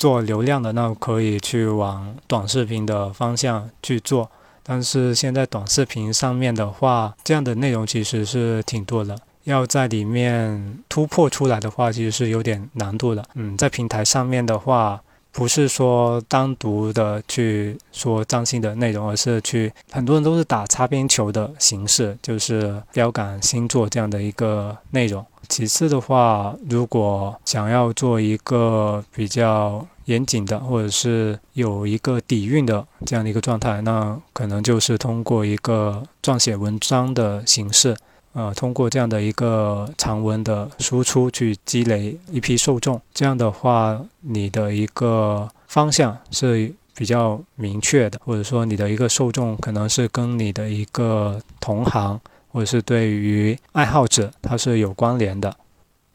[0.00, 4.30] 做流量的那可以去往短视频的方向去做，
[4.62, 13.22] 但是现在短视频上面的话，这样的内容其实是挺多的，要在里面突破出来的话，其实是有点难度的。
[13.34, 25.24] 嗯，在平台上面的话，不是说单独的去说占星的内容，而是去很多人都是打擦边球的形式，就是标杆星座这样的一个内容。
[25.48, 37.96] 其次的话，如果想要做一个比较严谨的，或者是有一个底蕴的这样的一个状态，那可能就是通过一个撰写文章的形式，
[38.32, 43.00] 呃，通过这样的一个长文的输出去积累一批受众。
[43.12, 52.20] 这样的话，你的一个方向是比较明确的，或者说你的一个受众可能是跟你的一个同行。
[52.52, 55.56] 或者是对于爱好者，它是有关联的。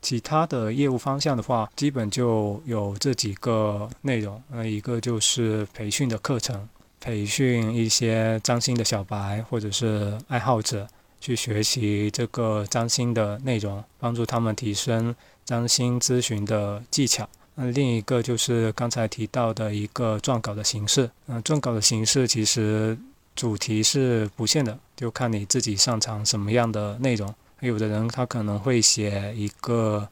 [0.02, 4.44] 其他的业务方向的话，基本就有这几个内容。
[4.52, 6.68] 那一个就是培训的课程，
[7.00, 10.86] 培训一些占星的小白或者是爱好者
[11.20, 17.28] 去学习这个占星的内容，帮助他们提升占星咨询的技巧。
[17.56, 21.10] 那另一个就是刚才提到的一个撰稿的形式。
[21.28, 22.98] 嗯，撰稿的形式其实。
[23.36, 27.36] 主题是不限的，就看你自己擅长什么样的内容。
[27.60, 30.08] 有的人他可能会写一个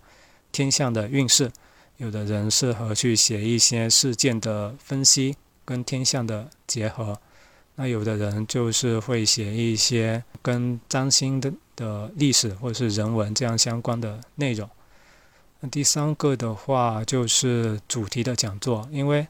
[0.52, 1.50] 天象的运势，
[1.96, 7.18] 有的人适合去写一些事件的分析跟天象的结合，
[7.76, 14.70] 那有的人就是会写一些跟占星的的历史或者是人文这样相关的内容。
[15.60, 19.28] 那第三个的话就是主题的讲座，因为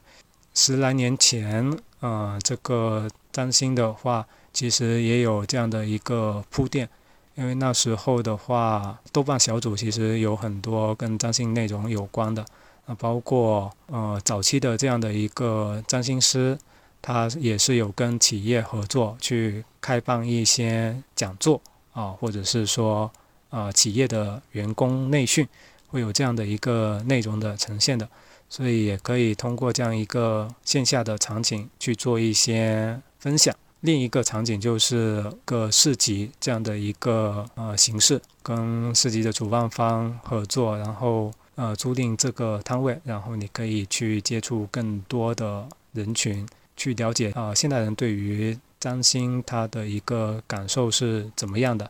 [0.53, 6.89] 十来年前，呃，这个占星的话其实也有这样的一个铺垫。
[7.35, 12.45] 因为那时候的话，豆瓣小组其实有很多跟占星内容有关的，
[12.85, 16.55] 啊，包括呃早期的这样的一个占星师，
[17.03, 23.11] 他也是有跟企业合作去开办一些讲座啊，或者是说
[23.49, 25.45] 啊企业的员工内训
[25.89, 28.07] 会有这样的一个内容的呈现的，
[28.49, 33.53] 所以也可以通过这样一个线下的场景去做一些分享。
[33.81, 51.89] 另一个场景就是个市集这样的一个呃形式，跟市集的主办方合作，然后呃租赁这个摊位，然后你可以去接触更多的人群，去了解啊现代人对于占星它的一个感受是怎么样的，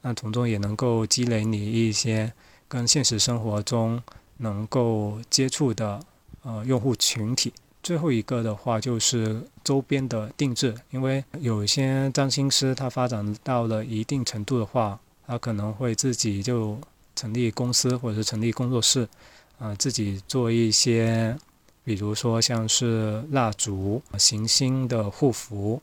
[0.00, 2.32] 那从中也能够积累你一些
[2.68, 4.02] 跟现实生活中
[4.38, 6.00] 能够接触的
[6.42, 7.52] 呃用户群体。
[7.82, 16.78] 最后一个的话就是周边的定制，因为有些占星师他发展到了一定程度的话，他可能会自己就
[17.16, 19.08] 成立公司或者是成立工作室，
[19.58, 21.36] 啊，自己做一些，
[21.84, 25.80] 比如说像是蜡烛、行星的护符，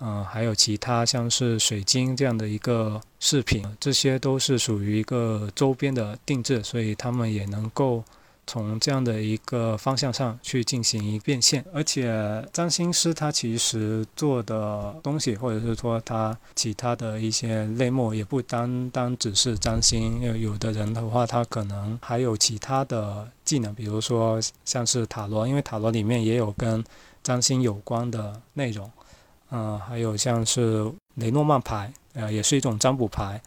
[0.00, 8.04] 嗯，还有其他像是水晶这样的一个饰品，这些都是属于一个周边的定制，所以他们也能够。
[8.46, 20.20] 从这样的一个方向上去进行一变现，而且占星师他其实做的东西，或者是说他其他的一些类目，也不单单只是占星。
[20.22, 26.84] 有有的人的话，他可能还有其他的技能，比如说像是塔罗，因为塔罗里面也有跟
[27.22, 28.90] 占星有关的内容。
[29.50, 33.40] 嗯，还有像是雷诺曼牌，呃，也是一种占卜牌。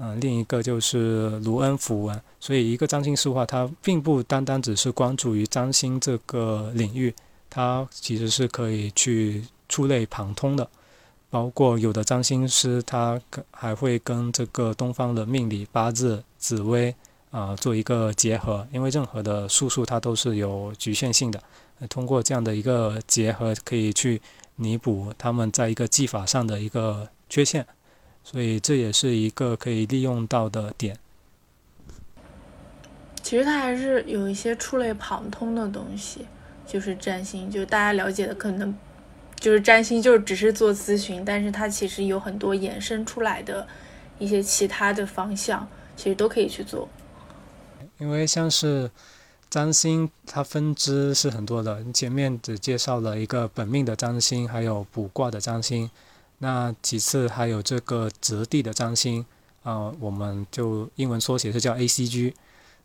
[0.00, 7.12] 嗯，另一个就是卢恩符文，所以一个占星师的话，他并不单单只是关注于占星这个领域，
[7.50, 10.68] 他其实是可以去触类旁通的，
[11.30, 13.20] 包括有的占星师他
[13.50, 16.94] 还会跟这个东方的命理、八字、紫微
[17.32, 21.42] 啊做一个结合，因为任何的术数它都是有局限性的，
[21.88, 24.22] 通过这样的一个结合，可以去
[24.54, 27.66] 弥补他们在一个技法上的一个缺陷。
[28.30, 30.98] 所以这也是一个可以利用到的点。
[33.22, 36.26] 其实它还是有一些触类旁通的东西，
[36.66, 38.76] 就是占星，就是大家了解的可能
[39.40, 43.66] 就是占星，就是只是做咨询，但是它其实有很多衍生出来的
[44.18, 45.66] 一些其他的方向，
[45.96, 46.86] 其实都可以去做。
[47.96, 48.90] 因为像是
[49.48, 55.90] 占星，它分支是很多的，前面只介绍了一个本命的占星，还有卜卦的占星。
[56.38, 59.24] 那其次还有这个质地的占星，
[59.62, 62.32] 啊，我们就英文缩写是叫 ACG。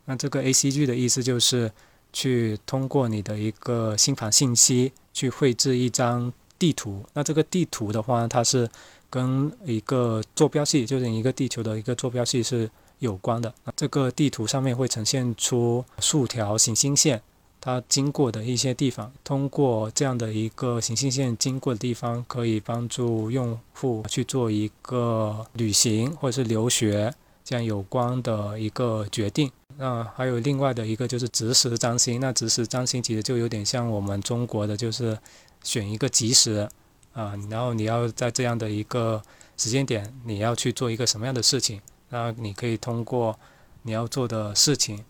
[0.06, 1.70] 那这个 ACG 的意思就是
[2.12, 7.04] 去通过你的一个星盘信息去绘制一张地图。
[7.14, 8.68] 那这个地图的话，它是
[9.08, 13.54] 跟一个坐标系，就是一个地球的一个坐标系是有关的。
[13.76, 17.22] 这个地图上面会呈现出数条行星线。
[17.64, 29.50] 它经过的一些地方，通过这样的一个行星线经过的地方，可以帮助用户去做一个旅行或者是留学这样有关的一个决定。
[29.78, 35.18] 那还有另外的一个就是直时占星，那直时占星其实就有点像我们中国的，就是
[35.62, 36.68] 选一个吉时
[37.14, 39.22] 啊，然后你要在这样的一个
[39.56, 43.38] 时间点，你要去做一个什么样的事情，那你可以通过
[43.84, 45.02] 你要做的事情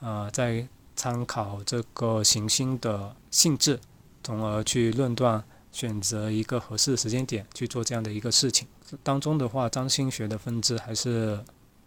[0.00, 0.66] 啊，在
[0.98, 3.78] 参考这个行星的性质，
[4.24, 8.66] 从而去论断选择一个合适的时间点去做这样的一个事情。
[9.04, 11.38] 当中的话，占星学的分支还是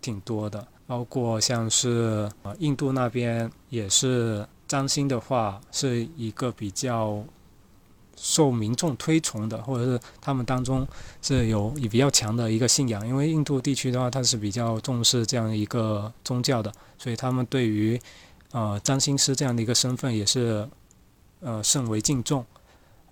[0.02, 7.22] 挺多的，包括像是呃印度那边也是占星的话是一个比较
[8.16, 10.88] 受民众推崇的，或者是他们当中
[11.22, 13.06] 是有比较强的一个信仰。
[13.06, 18.00] 因为印度地区的话，它是比较重视这样一个宗教的，所以他们对于
[18.52, 20.68] 呃，占星师这样的一个身份也是，
[21.40, 22.46] 呃，甚为敬重，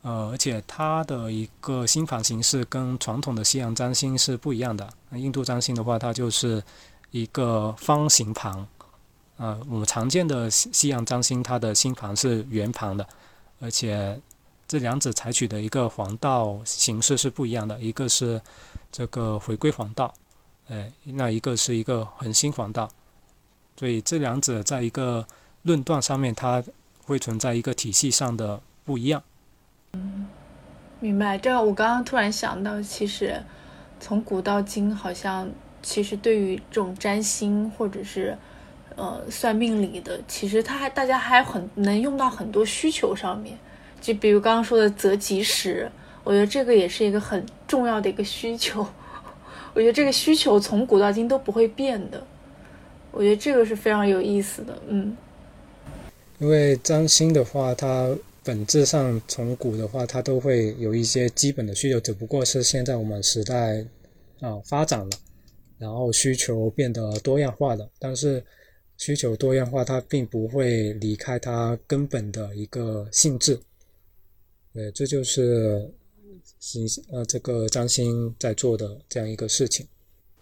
[0.02, 4.88] 呃，而且他的一个星盘形式跟传统的西洋占星是不一样的。
[5.14, 6.62] 印度占星的话，它就是
[7.12, 8.68] 一个方形盘，
[9.38, 13.08] 呃，我们常见的西西洋占星它的星盘是圆盘的，
[13.62, 14.20] 而且
[14.68, 18.42] 这两者采取的一个黄道形式是不一样的，一个是
[18.92, 20.14] 这个回归黄道，
[20.68, 22.88] 哎，那一个是一个恒星黄道，
[23.80, 25.26] 所以这两者在一个
[25.62, 26.62] 论断上面，它
[27.06, 29.24] 会存在一个体系上的不一样。
[29.94, 30.28] 嗯，
[31.00, 31.38] 明白。
[31.38, 33.42] 这我刚刚突然想到，其实
[33.98, 35.50] 从古到今，好像
[35.82, 38.38] 其实对于这种占星或者是。
[38.96, 43.58] 呃，算命里的其实他还大家还很能用到很多需求上面，
[44.02, 45.90] 就比如刚刚说的择吉时，
[46.26, 48.86] 我觉得这个也是一个很重要的一个需求。
[49.74, 52.22] 我觉得这个需求从古到今都不会变的，
[53.12, 54.82] 我觉得这个是非常有意思的。
[54.88, 55.16] 嗯，
[56.40, 63.86] 因为占星的话，它本质上从古的话，它都会有一些基本的需求，只不过是现在我们时代
[64.40, 65.10] 啊发展了，
[65.78, 68.44] 然后需求变得多样化了，但是。
[69.02, 73.58] 需求多样化，它并不会离开它根本的一个性质。
[74.74, 75.90] 对，这就是
[76.60, 79.88] 星呃这个张星在做的这样一个事情。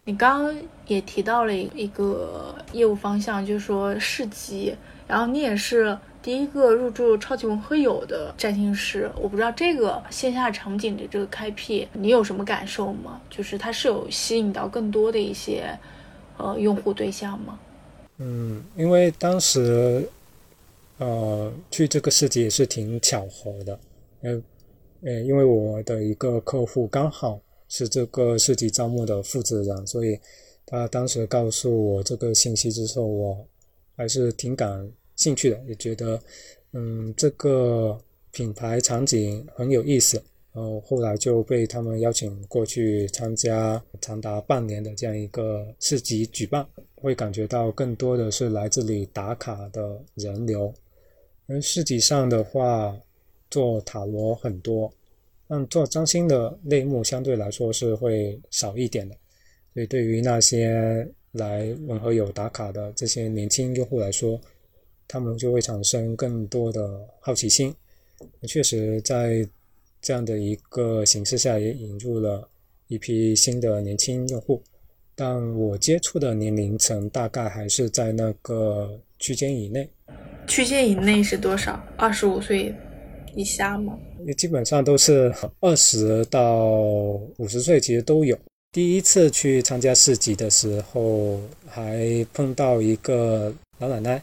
[0.07, 0.55] 你刚刚
[0.87, 4.73] 也提到了一个业务方向，就是说市集，
[5.05, 9.11] 然后你也是第一个入驻超级文和友的占星师。
[9.17, 13.19] 我不知道这个线下场景的这个开辟，你有什么感受吗？
[13.29, 15.77] 就是它是有吸引到更多的一些
[16.37, 17.59] 呃用户对象吗？
[18.19, 20.07] 嗯，因为当时，
[20.99, 23.79] 呃，去这个市集也是挺巧合的，
[24.21, 24.41] 呃，
[25.03, 27.37] 呃，因为我的一个客户刚好
[27.67, 30.19] 是这个市集招募的负责人，所以
[30.65, 33.47] 他当时告诉我这个信息之后，我
[33.95, 36.21] 还是挺感兴趣的，也觉得，
[36.73, 37.99] 嗯，这个
[38.31, 40.21] 品牌场景很有意思。
[40.53, 50.73] 然后后来就被他们邀请过去参加长达半年的这样一个市集举办，会感觉到更多的是来这里打卡的人流。
[51.45, 52.99] 而市集上的话，
[53.51, 54.91] 做塔罗很多，
[55.47, 59.15] 但做占星的类目相对来说是会少一点的。
[59.73, 64.39] 所以对于那些来文和友打卡的这些年轻用户来说，
[65.07, 67.73] 他们就会产生更多的好奇心。
[68.47, 69.47] 确实在。
[69.99, 72.47] 这样的一个形式下，也引入了
[72.87, 74.61] 一批新的年轻用户，
[75.15, 79.89] 但我接触的年龄层大概还是在那个区间以内。
[80.47, 81.83] 区间以内是多少？
[81.97, 82.73] 二十五岁
[83.37, 83.97] 以下吗？
[84.35, 86.65] 基本上都是二十到
[87.37, 88.35] 五十岁，其实都有。
[88.71, 94.21] 第一次去参加市集的时候，还碰到一个老奶奶，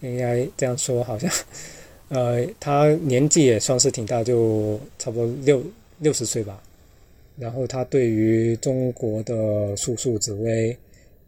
[0.00, 1.30] 应该这样说，好像。
[2.08, 5.62] 呃，她年纪也算是挺大，就差不多六
[6.00, 6.62] 六十岁吧。
[7.38, 10.76] 然后她对于中国的术数、紫薇，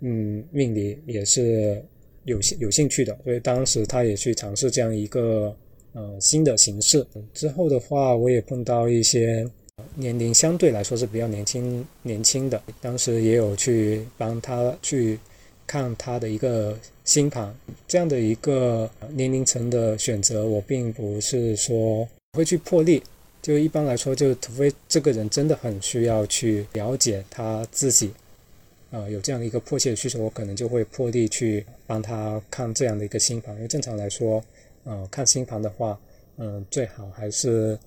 [0.01, 1.83] 嗯，命理也是
[2.25, 5.55] 有兴有兴趣的，所以当时她也去尝试这样一个
[5.93, 7.07] 呃新的形式。
[7.33, 9.49] 之后的话，我也碰到一些
[9.95, 15.19] 年龄相对来说是比较年轻年轻的，当时也有去帮他去。
[15.65, 17.55] 看他的一个星盘，
[17.89, 23.03] 这样的一个年龄层的选择，我并不是说会去破例。
[23.41, 28.11] 就一般来说，就除非这个人真的很需要去了解他自己，
[28.91, 33.55] 呃，有这样的一个迫切的需求，我可能就会破例去帮他看这样的一个星盘。
[33.55, 34.45] 因为正常来说，
[34.85, 35.99] 呃，看星盘的话，
[36.39, 37.79] 嗯，最好还是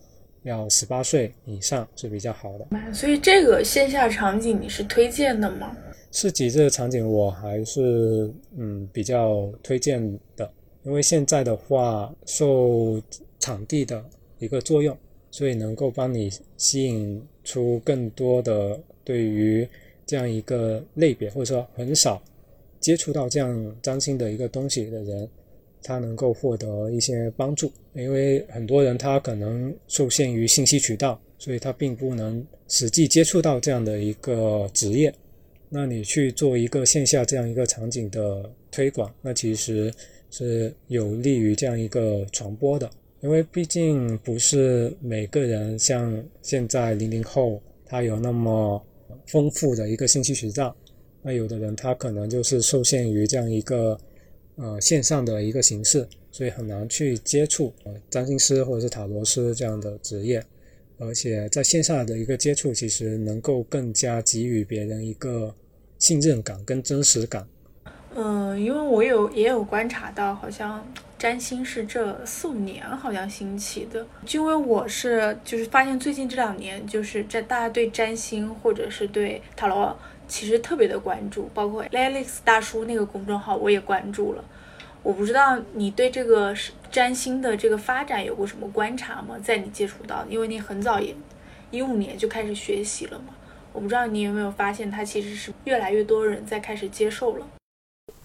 [0.43, 2.67] 要十八岁以上是比较好的。
[2.93, 5.75] 所以这个线下场景你是推荐的吗？
[6.11, 10.01] 市集这个场景我还是嗯比较推荐
[10.37, 10.49] 的，
[10.83, 13.01] 因为现在的话受
[13.39, 14.03] 场地的
[14.39, 14.97] 一个作用，
[15.29, 19.67] 所以能够帮你吸引出更多的对于
[20.05, 22.21] 这样一个类别或者说很少
[22.79, 25.27] 接触到这样占星的一个东西的人，
[25.85, 27.71] 他能够获得一些帮助。
[27.93, 35.13] 因为很多人他可能受限于信息渠道，所以他并不能实际接触到这样的一个职业。
[35.69, 39.93] 那你去做一个线下这样一个场景的推广，那其实
[40.29, 42.89] 是有利于这样一个传播的，
[43.21, 48.81] 因为毕竟不是每个人像现在零零后，他有那么
[49.27, 50.75] 丰富的一个信息渠道，
[51.21, 53.97] 那有的人他可能就是受限于这样一个
[54.55, 60.43] 呃线上的一个形式，所以很难去接触呃占星师或者是塔罗师这样的职业。
[60.97, 65.53] 而且在线下的一个接触，其实能够更加给予别人一个
[65.99, 67.45] 信任感跟真实感。
[68.15, 70.89] 嗯，因为我有也有观察到，好像
[71.19, 74.07] 占星是这四五年好像兴起的。
[74.25, 84.43] 就因为我是就是发现最近这两年，就是在大家对占星或者是对塔罗其实特别的关注，包括 Alex 大叔那个公众号我也关注了。
[85.03, 86.55] 我不知道你对这个
[86.91, 89.37] 占星的这个发展有过什么观察吗？
[89.43, 91.15] 在你接触到，因为你很早也
[91.69, 93.35] 一五年就开始学习了嘛。
[93.71, 97.45] 我不知道你有没有发现，它其实是越来越多人在开始接受了。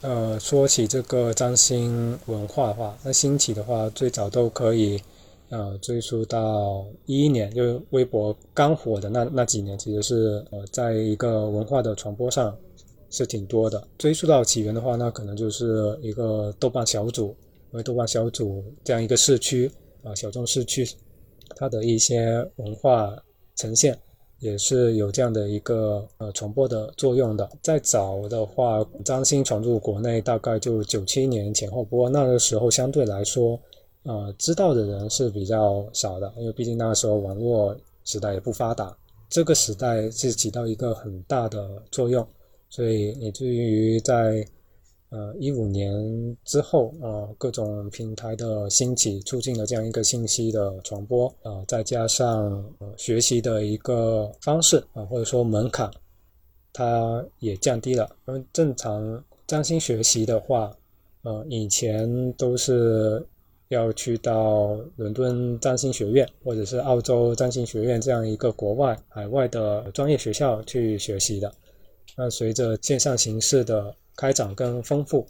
[0.00, 5.02] 呃，说起这个占星文化的话，那兴起的话，最早都可以。
[5.50, 12.56] 呃，追溯到一一年，就是微博刚火的那那几年，其实是呃，在一个文化的传播上
[13.10, 13.82] 是挺多的。
[13.98, 17.34] 追溯到起源的话，那可能就是一个豆瓣小组，
[17.72, 19.68] 因为豆瓣小组这样一个社区
[20.04, 20.88] 啊，小众社区，
[21.56, 23.12] 它的一些文化
[23.56, 23.98] 呈现
[24.38, 27.50] 也是有这样的一个呃传播的作用的。
[27.60, 33.60] 再早的话，占星传入国内大概就九七年前后，不过那个时候相对来说。
[34.04, 38.96] 呃，知道的人是比较少的，因为毕竟那个时候网络时代也不发达，
[39.28, 42.26] 这个时代是起到一个很大的作用，
[42.70, 44.42] 所以以至于在
[45.10, 55.90] 呃一五年之后，呃各种平台的兴起，促进了这样一个信息的传播，啊再加上呃学习的一个方式啊或者说门槛，
[56.72, 60.74] 它也降低了，因为正常专心学习的话，
[61.20, 63.22] 呃以前都是。
[63.70, 71.52] 要去到伦敦占星学院，或者是澳洲占星学院这样一个国外、海外的专业学校去学习的。
[72.16, 75.24] 那随着线上形式的开展跟丰富，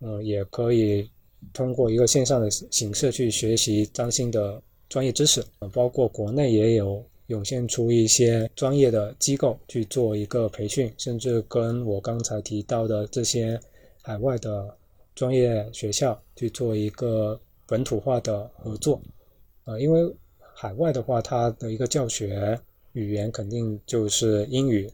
[0.00, 1.08] 嗯，也可以
[1.52, 5.40] 通过一个线上的形式去学习占星的专业知识。
[5.72, 13.56] 包括国内也有涌现出一些专业的机构去做一个培训，甚至跟我刚才提到的这些
[14.02, 14.76] 海外的
[15.14, 17.40] 专业学校去做一个。
[17.66, 19.00] 本土化的合作，
[19.64, 20.14] 呃，因为
[20.54, 22.58] 海外的话，它的一个教学
[22.92, 24.90] 语言肯定就是英语，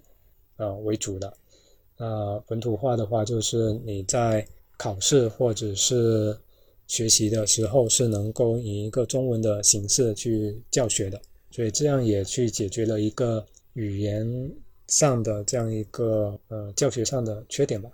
[0.57, 1.33] 呃为主的。
[1.99, 4.45] 呃，本土化的话，就是你在
[4.77, 6.37] 考试或者是
[6.89, 11.21] 学习的时候，是能够以一个中文的形式去教学的，
[11.51, 14.51] 所以这样也去解决了一个语言
[14.89, 17.89] 上的这样一个呃教学上的缺点吧。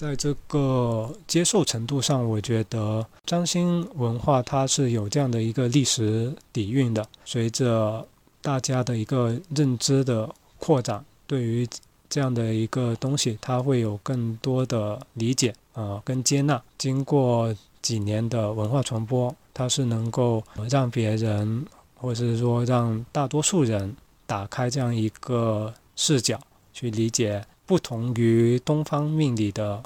[0.00, 7.06] 在这个接受程度上，我觉得占星文化它是有这样的一个历史底蕴的。
[7.26, 8.08] 随着
[8.40, 10.26] 大家的一个认知的
[10.58, 11.68] 扩展，对于
[12.08, 16.62] 这样的一个东西，它会有更多的理解啊，跟接纳。
[16.78, 23.94] 经过几年的文化传播，它是能够让别人，或者是说让大多数人
[24.24, 26.40] 打开这样一个视角，
[26.72, 29.82] 去理解不同于东方命理的。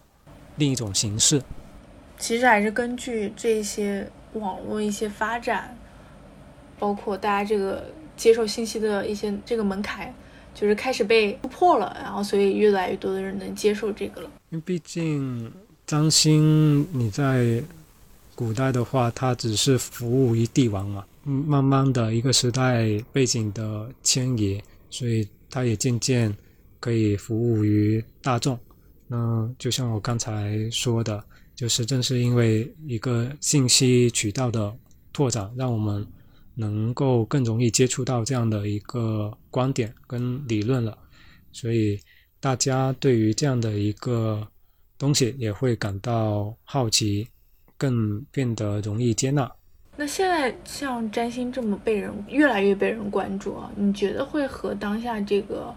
[0.56, 1.42] 另一种形式，
[2.18, 5.76] 其实还是根据这些网络一些发展，
[6.78, 7.84] 包括大家这个
[8.16, 10.14] 接受信息的一些这个门槛，
[10.54, 14.30] 就是开始被突破了，然后所以越来越多的人能接受这个了。
[14.50, 15.52] 因为毕竟
[15.86, 17.62] 张欣你在
[18.34, 26.32] 古代的话，他只是服务于帝王嘛，慢慢的一个时代背景的迁移，所以他也渐渐
[26.78, 28.58] 可以服务于大众。
[29.06, 31.22] 那，就像我刚才说的，
[31.54, 34.74] 就是正是因为一个信息渠道的
[35.12, 36.06] 拓展，让我们
[36.54, 40.96] 能够更容易接触到这样的一个观点跟理论了，
[41.52, 42.00] 所以
[42.40, 44.46] 大家对于这样的一个
[44.96, 47.28] 东西也会感到好奇，
[47.76, 49.50] 更变得容易接纳。
[49.96, 55.72] 那现在像占星这么被人越来越被人关注啊，你觉得会和当下这个？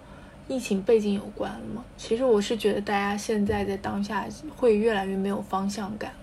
[0.47, 1.83] 疫情背景有关吗？
[1.97, 6.13] 其实我是觉得大家现在在当下会越来越没有方向感。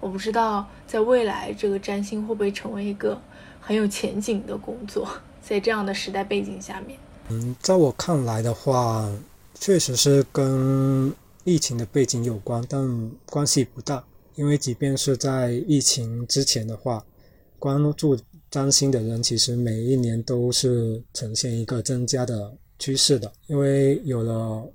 [0.00, 3.20] 我不知道在未来这个占星会不会成为一个
[3.60, 5.08] 很有前景的工作，
[5.42, 6.98] 在这样的时代背景下面。
[7.28, 9.10] 嗯，在我看来的话，
[9.54, 11.12] 确实是跟
[11.44, 14.04] 疫情的背景有关，但关系不大。
[14.36, 17.04] 因为即便是在疫情之前的话，
[17.58, 18.18] 关注
[18.50, 22.54] 占星的人其实每一年都是呈现一个增加的。
[22.80, 24.68] 趋势的，因为有了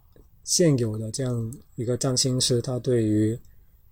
[0.43, 3.37] 现有的这样一个占星师，他对于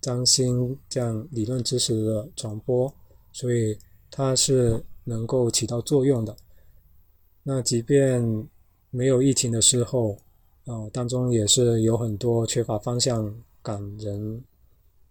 [0.00, 2.90] 占星这样理论知识的传播，
[3.32, 3.76] 所以
[4.10, 6.34] 它是能够起到作用的。
[7.42, 8.22] 那即便
[8.90, 10.16] 没有疫情的时候，
[10.66, 14.44] 呃，当中也是有很多缺乏方向感人，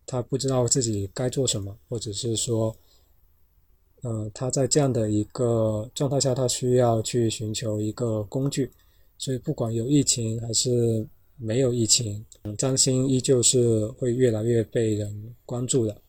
[0.05, 2.73] 他不知道自己该做什么，或者是说，
[4.03, 8.71] 嗯，他在这样的一个状态下，他需要去寻求一个工具。
[9.23, 11.07] 所以，不管有疫情还是
[11.37, 12.25] 没有疫情，
[12.57, 16.01] 占星依旧是会越来越被人关注的。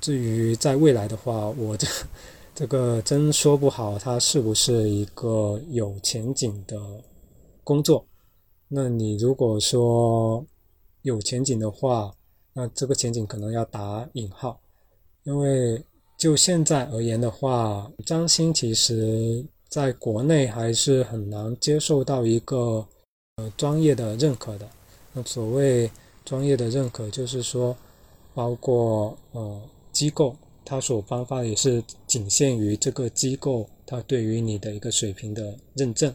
[0.00, 1.88] 至于在未来的话，我这
[2.54, 6.78] 这个真说不好，它是不是一个有前景的
[7.64, 8.06] 工作？
[8.68, 10.46] 那你如果说
[11.02, 12.14] 有前景的话，
[12.52, 14.60] 那这个前景可能要打引号，
[15.24, 15.84] 因为
[16.16, 22.86] 就现在而言的话，张欣其实在国内还是很难接受到一个
[23.36, 24.68] 呃专业的认可的。
[25.14, 25.90] 那所谓
[26.26, 27.74] 专业的认可，就是说，
[28.34, 36.14] 包括呃机构，它所颁发的也是仅限于这个机构它对于你的一个水平的认证，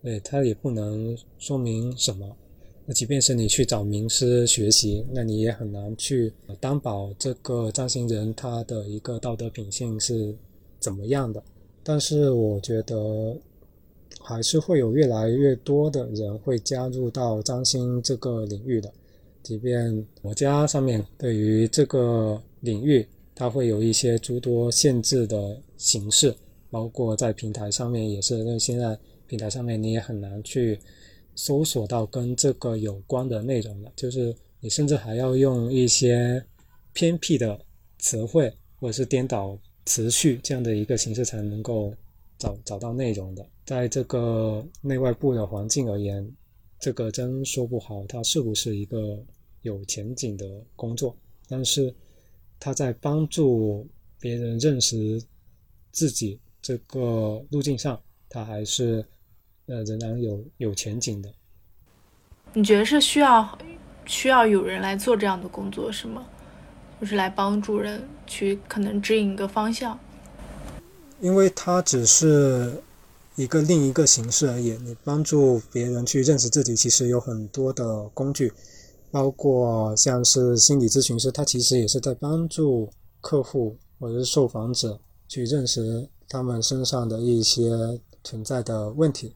[0.00, 2.36] 对，它也不能说明什么。
[2.84, 10.32] 那即便是你去找名师学习，那你也很难去担保这个张新人他的一个道德品性是
[10.78, 11.42] 怎么样的。
[11.86, 13.38] 但是我觉得。
[14.28, 18.92] 还是会有越来越多的人会加入到占星这个领域的，
[19.40, 23.06] 即便国家上面对于这个领域，
[23.36, 26.34] 它会有一些诸多限制的形式，
[26.70, 30.76] 包括在平台上面也是，因为现在平台上面你也很难去
[31.36, 36.44] 搜索到跟这个有关的内容了，就是你甚至还要用一些
[36.92, 37.56] 偏僻的
[38.00, 39.56] 词汇或者是颠倒
[39.86, 41.94] 词序这样的一个形式才能够。
[42.38, 46.30] 找找到内容的，在这个内外部的环境而言，
[46.78, 49.18] 这个真说不好，它是不是一个
[49.62, 50.44] 有前景的
[50.76, 51.16] 工作？
[51.48, 51.94] 但是，
[52.60, 53.88] 它在帮助
[54.20, 55.18] 别人认识
[55.92, 59.02] 自己这个路径上，它还是
[59.64, 61.32] 呃仍然有有前景的。
[62.52, 63.58] 你觉得是需要
[64.04, 66.28] 需要有人来做这样的工作是吗？
[67.00, 69.98] 就是来帮助人去可能指引一个方向。
[71.20, 72.82] 因为它只是
[73.36, 74.72] 一个另一个形式而已。
[74.84, 78.52] 你帮助别人去认识自己，其实有很多的工具，
[79.10, 82.90] 包括像是心理咨询师，他其实也是在帮助
[83.20, 87.70] 客户或者是受访者去认识他们身上的一些
[88.22, 89.34] 存在的问题。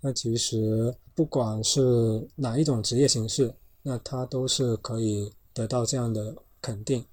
[0.00, 7.04] 那其实不管是哪一种职业形式，那他都是可以得到这样的肯定。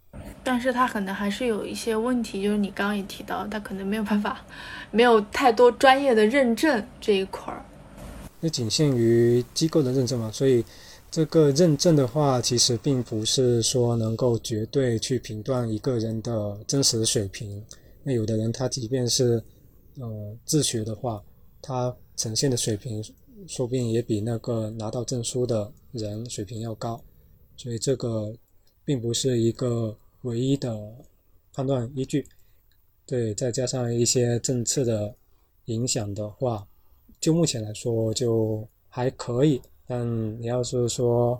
[0.43, 4.45] 但是他可能还是有一些问题，就是你刚刚也提到，他可能没有办法，
[4.91, 7.63] 没有太多专业的认证这一块儿。
[8.39, 10.63] 那仅限于机构的认证嘛，所以
[11.11, 17.63] 这个认证的话，其实并不是说能够绝对去评断一个人的真实水平。
[18.03, 19.43] 那有的人他即便是
[19.99, 21.21] 呃自学的话，
[21.61, 23.03] 他呈现的水平
[23.47, 27.03] 说不定也比那个拿到证书的人水平要高，
[27.55, 28.33] 所以这个
[28.88, 29.95] 并不是一个。
[30.23, 30.75] 唯一的
[31.53, 32.25] 判断依据，
[33.05, 35.13] 对，再加上一些政策的
[35.65, 36.67] 影响的话，
[37.21, 39.61] 就目前来说就还可以。
[39.85, 40.03] 但
[40.41, 41.39] 你要是说，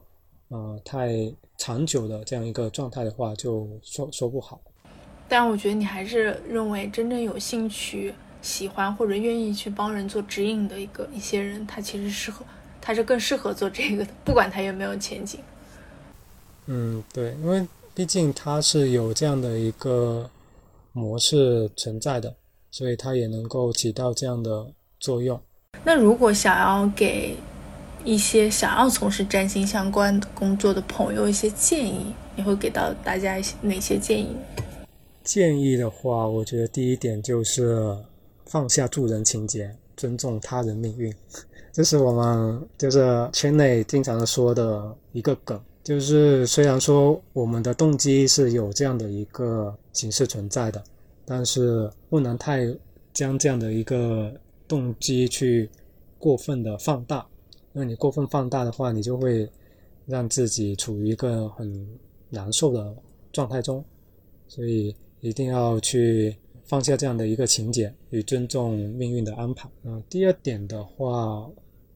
[0.50, 1.10] 呃，太
[1.58, 4.62] 长久的这样一个状态的话，就说说不好。
[5.28, 12.46] 但我觉得你还是认为，真正有兴趣、喜欢或者愿意去帮人做指引的一个一些人，他其实适合，
[12.80, 15.42] 他是更适合做这个的，不管他有没有前景。
[16.68, 17.68] 嗯，对，因为。
[17.98, 20.30] 毕竟它是有这样的一个
[20.92, 22.32] 模式存在的，
[22.70, 24.68] 所以它也能够起到这样的
[25.00, 25.42] 作用。
[25.84, 27.36] 那如果想要给
[28.06, 34.28] 一些想要从事占星相关的工作的朋友一些建议，你会给到大家一些哪些建议？
[35.24, 37.98] 建议的话，我觉得第一点就是
[38.46, 41.12] 放下助人情节，尊重他人命运，
[41.74, 45.60] 这是我们就是圈内经常说的一个梗。
[45.88, 50.84] 就是虽然说我们的动机是有这样的一个形式存在的，
[51.24, 52.68] 但是不能太
[53.14, 54.30] 将这样的一个
[54.68, 55.70] 动机去
[56.20, 57.26] 过分的放大，
[57.72, 59.50] 因为你过分放大的话，你就会
[60.06, 61.88] 让自己处于一个很
[62.30, 62.94] 难受的
[63.32, 63.82] 状态中，
[64.46, 66.36] 所以一定要去
[66.66, 69.70] 放下这样的一个情节与尊重命运的安排。
[69.84, 71.50] 嗯，第二点的话，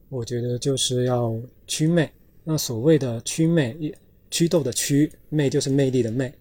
[0.08, 2.10] 我觉得就是要祛魅。
[2.44, 3.94] 那所谓的祛魅，
[4.30, 6.32] 祛痘的祛魅就是魅力的魅。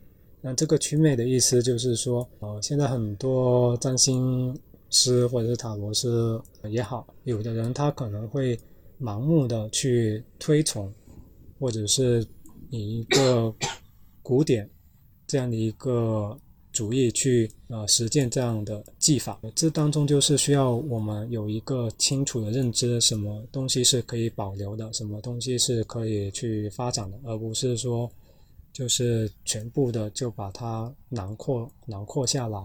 [0.41, 4.58] 那这个祛魅的意思就是说，呃，现在很多占星
[4.89, 6.39] 师或者是塔罗师
[6.70, 8.60] 也好，有的人他可能会
[8.99, 10.91] 盲目的去推崇，
[11.60, 12.26] 或者是
[12.70, 13.54] 以一个
[14.24, 14.70] 古典
[15.28, 16.38] 这样的一个。
[16.74, 28.11] 主义去呃实践这样的技法，这当中就是需要我们有一个清楚的认知，什么东西是可以保留的，什么东西是可以去发展的，而不是说
[28.74, 32.59] 就是全部的就把它囊括囊括下来。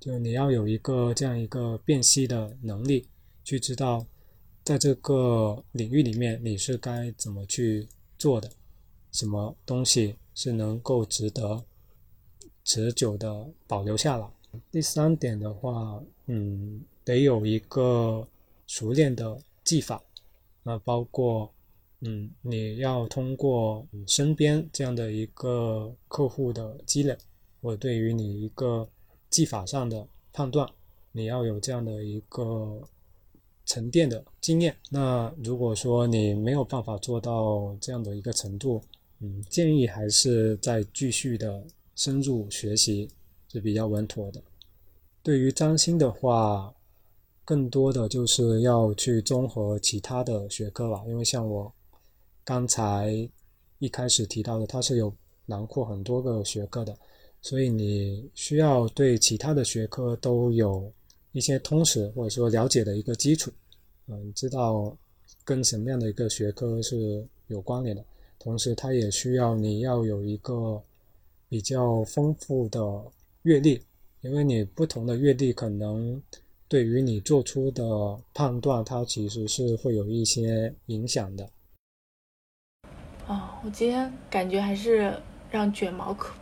[0.00, 3.06] 就你要有一个这样一个辨析的能力，
[3.44, 4.04] 去知道
[4.64, 7.86] 在这个领域里面你是该怎么去
[8.18, 8.50] 做的，
[9.12, 11.64] 什么东西是能够值得。
[12.64, 14.26] 持久的保留下来。
[14.70, 18.26] 第三点的话，嗯，得有一个
[18.66, 20.02] 熟练的技法，
[20.62, 21.50] 那包括
[22.00, 27.16] 嗯，你要通过你身边这样的一个客户的积累，
[27.60, 28.88] 我对于你一个
[29.30, 30.68] 技法上的判断，
[31.12, 32.82] 你要有这样的一个
[33.64, 34.76] 沉淀的经验。
[34.90, 38.82] 那如果说你没有办法做到这样的一个程度，
[39.20, 41.64] 嗯，建议还是再继续的
[42.02, 43.08] 深入学习
[43.46, 44.42] 是比较稳妥的。
[45.22, 46.74] 对于占星的话，
[47.44, 51.72] 更多的就是要去综合其他的学科吧，因为像我
[52.42, 53.30] 刚才
[53.78, 55.14] 一开始提到的，它是有
[55.46, 56.92] 囊括很多个学科的，
[57.40, 60.92] 所以你需要对其他的学科都有
[61.30, 63.52] 一些通识或者说了解的一个基础，
[64.08, 64.96] 嗯，知道
[65.44, 68.04] 跟什么样的一个学科是有关联的。
[68.40, 70.82] 同时，它也需要你要有一个
[71.52, 72.80] 比较丰富的
[73.42, 73.78] 阅历，
[74.22, 76.18] 因为你不同的阅历可能
[76.66, 81.46] 对于你做出的判断，它其实是会有一些影响的。
[83.26, 85.14] 哦，我今天感觉还是
[85.50, 86.32] 让卷毛科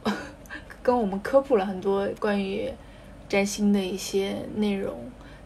[0.80, 2.72] 跟我们科普了很多关于
[3.28, 4.96] 占星的一些内容，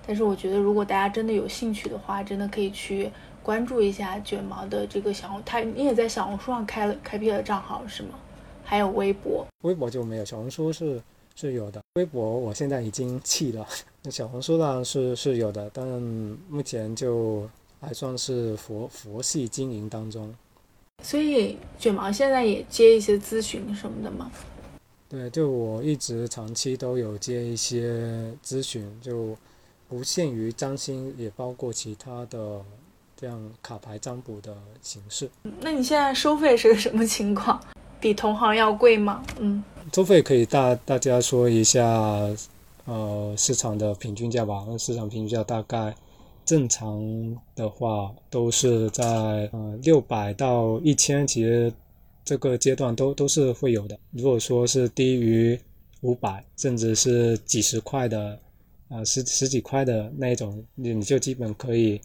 [0.06, 3.10] 但是我觉得如果大家真的有兴趣的话，真的可以去。
[3.42, 8.18] 关注一下卷毛的这个小红，他你也在小红书上开了开辟了账号是吗？
[8.64, 11.00] 还有微博，微博就没有，小红书是
[11.34, 11.80] 是有的。
[11.94, 13.66] 微博我现在已经弃了，
[14.02, 15.86] 那 小红书呢是是有的，但
[16.48, 17.48] 目前就
[17.80, 20.34] 还算是佛佛系经营当中。
[21.02, 24.30] 所以卷毛现在也接一些咨询什么的吗？
[25.08, 29.36] 对，就我一直长期都有接一些咨询，就
[29.88, 32.60] 不限于占星，也包括其他的。
[33.16, 37.58] 这样卡牌占卜的形式，那你现在收费是个什么情况？
[38.04, 39.24] 比同行要贵吗？
[39.40, 41.82] 嗯，收费可以大大家说一下，
[42.84, 44.62] 呃，市场的平均价吧。
[44.68, 45.94] 那市场平均价大概
[46.44, 47.02] 正常
[47.56, 49.04] 的话都是在
[49.54, 51.72] 呃六百到一千，其实
[52.26, 53.98] 这个阶段都都是会有的。
[54.10, 55.58] 如果说是低于
[56.02, 58.38] 五百，甚至是几十块的，
[58.90, 61.98] 啊十十几块的那种，你你就基本可以。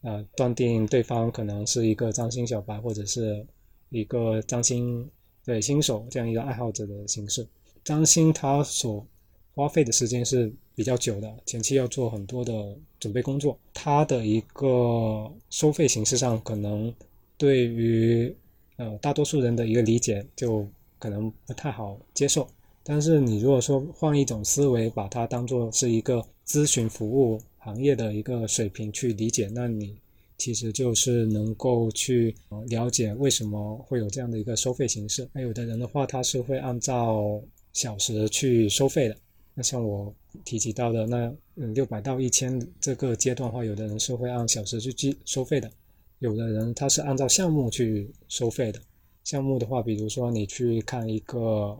[0.00, 3.42] 呃，断定对方可能是一个张星小白，或者是
[3.88, 5.08] 一个张星
[5.44, 7.46] 对新手这样一个爱好者的形式。
[7.82, 9.06] 占星它所
[9.54, 13.58] 花费的时间是比较久的，前期要做很多的准备工作。
[13.72, 16.92] 它的一个收费形式上，可能
[17.36, 18.34] 对于
[18.76, 20.66] 呃大多数人的一个理解就
[20.98, 22.48] 可能不太好接受。
[22.82, 27.40] 但是你如果说换一种思维，把它当做是一个咨询服务。
[27.58, 29.96] 行业的一个水平去理解，那你
[30.36, 32.34] 其实就是能够去
[32.68, 35.28] 了解为什么会有这样的一个收费形式。
[35.32, 39.16] 那有的人的话，他是会按照小时去收费的。
[39.54, 40.14] 那像我
[40.44, 45.70] 提及到的那嗯六百到一千这个阶段的话，有的人是会按小时去计收费的，
[46.18, 48.80] 有的人他是按照项目去收费的。
[49.22, 51.78] 项目的话，比如说你去看一个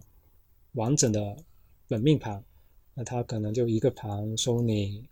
[0.72, 1.36] 完整的
[1.88, 2.42] 本命盘，
[2.94, 5.04] 那他可能就一个盘收你。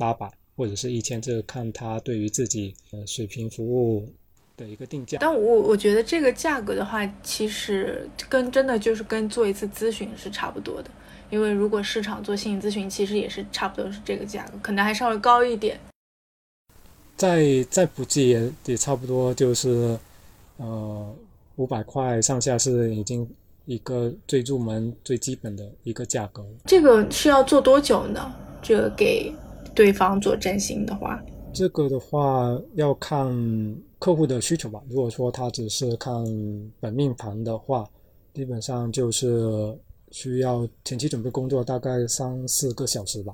[0.00, 4.12] 八百或者是一千，这个看他对于自己呃水平服务
[4.56, 5.18] 的一个定价。
[5.20, 10.90] 但我我觉得这个价格的话，其实跟真的就是跟做一次咨询是差不多的。
[11.30, 15.78] 因为如果市场做心理咨询，其实也是差不多是这个价格，可能还稍微高一点。
[17.16, 19.96] 再再不济也也差不多就是
[20.56, 21.16] 呃
[21.54, 23.24] 五百块上下是已经
[23.64, 26.44] 一个最入门最基本的一个价格。
[26.64, 28.34] 这个是要做多久呢？
[28.60, 29.32] 这个给。
[29.78, 31.22] 对方做占星的话，
[31.52, 33.32] 这个的话要看
[34.00, 34.82] 客户的需求吧。
[34.90, 36.12] 如果说他只是看
[36.80, 37.88] 本命盘的话，
[38.34, 39.78] 基本上就是
[40.10, 43.32] 需要前期准备工作大概三四个小时吧。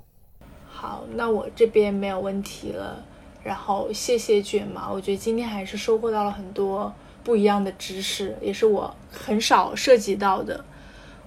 [0.66, 3.02] 好，那我这边没有问题了。
[3.42, 6.92] 然后谢谢卷毛，我觉得今天还是收获到了很多
[7.22, 10.62] 不一样的知识，也是我很少涉及到的。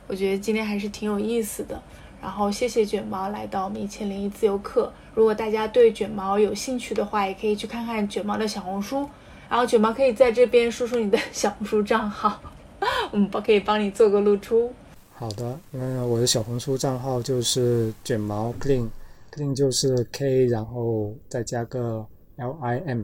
[0.06, 1.81] 我觉得今天还是挺有意思的。
[2.22, 4.91] 然后谢谢卷毛来到我们一千零一自由课。
[5.14, 9.07] 如果大家对卷毛有兴趣的话，也可以去看看卷毛的小红书。
[9.49, 12.39] 然后卷毛可以在这边说说你的 小红书账号，
[13.11, 14.72] 我们可以帮你做个露出。
[15.14, 23.03] 好的，那我的小红书账号就是卷毛 clean，clean 就是 K，然后再加个 L I M，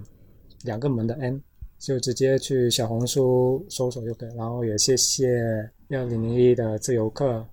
[0.64, 1.42] 两个门的 N，
[1.80, 4.36] 就直接去小红书搜索就可以。
[4.36, 5.28] 然后也谢谢
[5.88, 7.44] 幺零零一的自由课。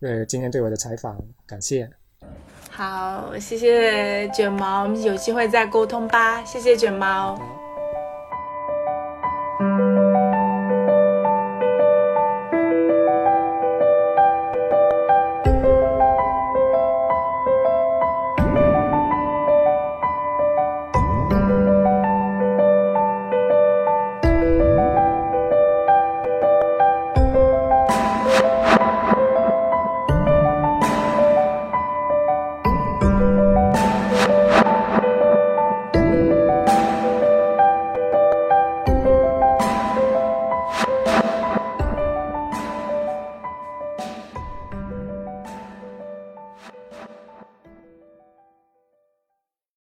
[0.00, 1.90] 对今天对我的采访感谢。
[2.70, 7.38] 好谢谢卷毛我们有机会再沟通吧谢谢卷毛。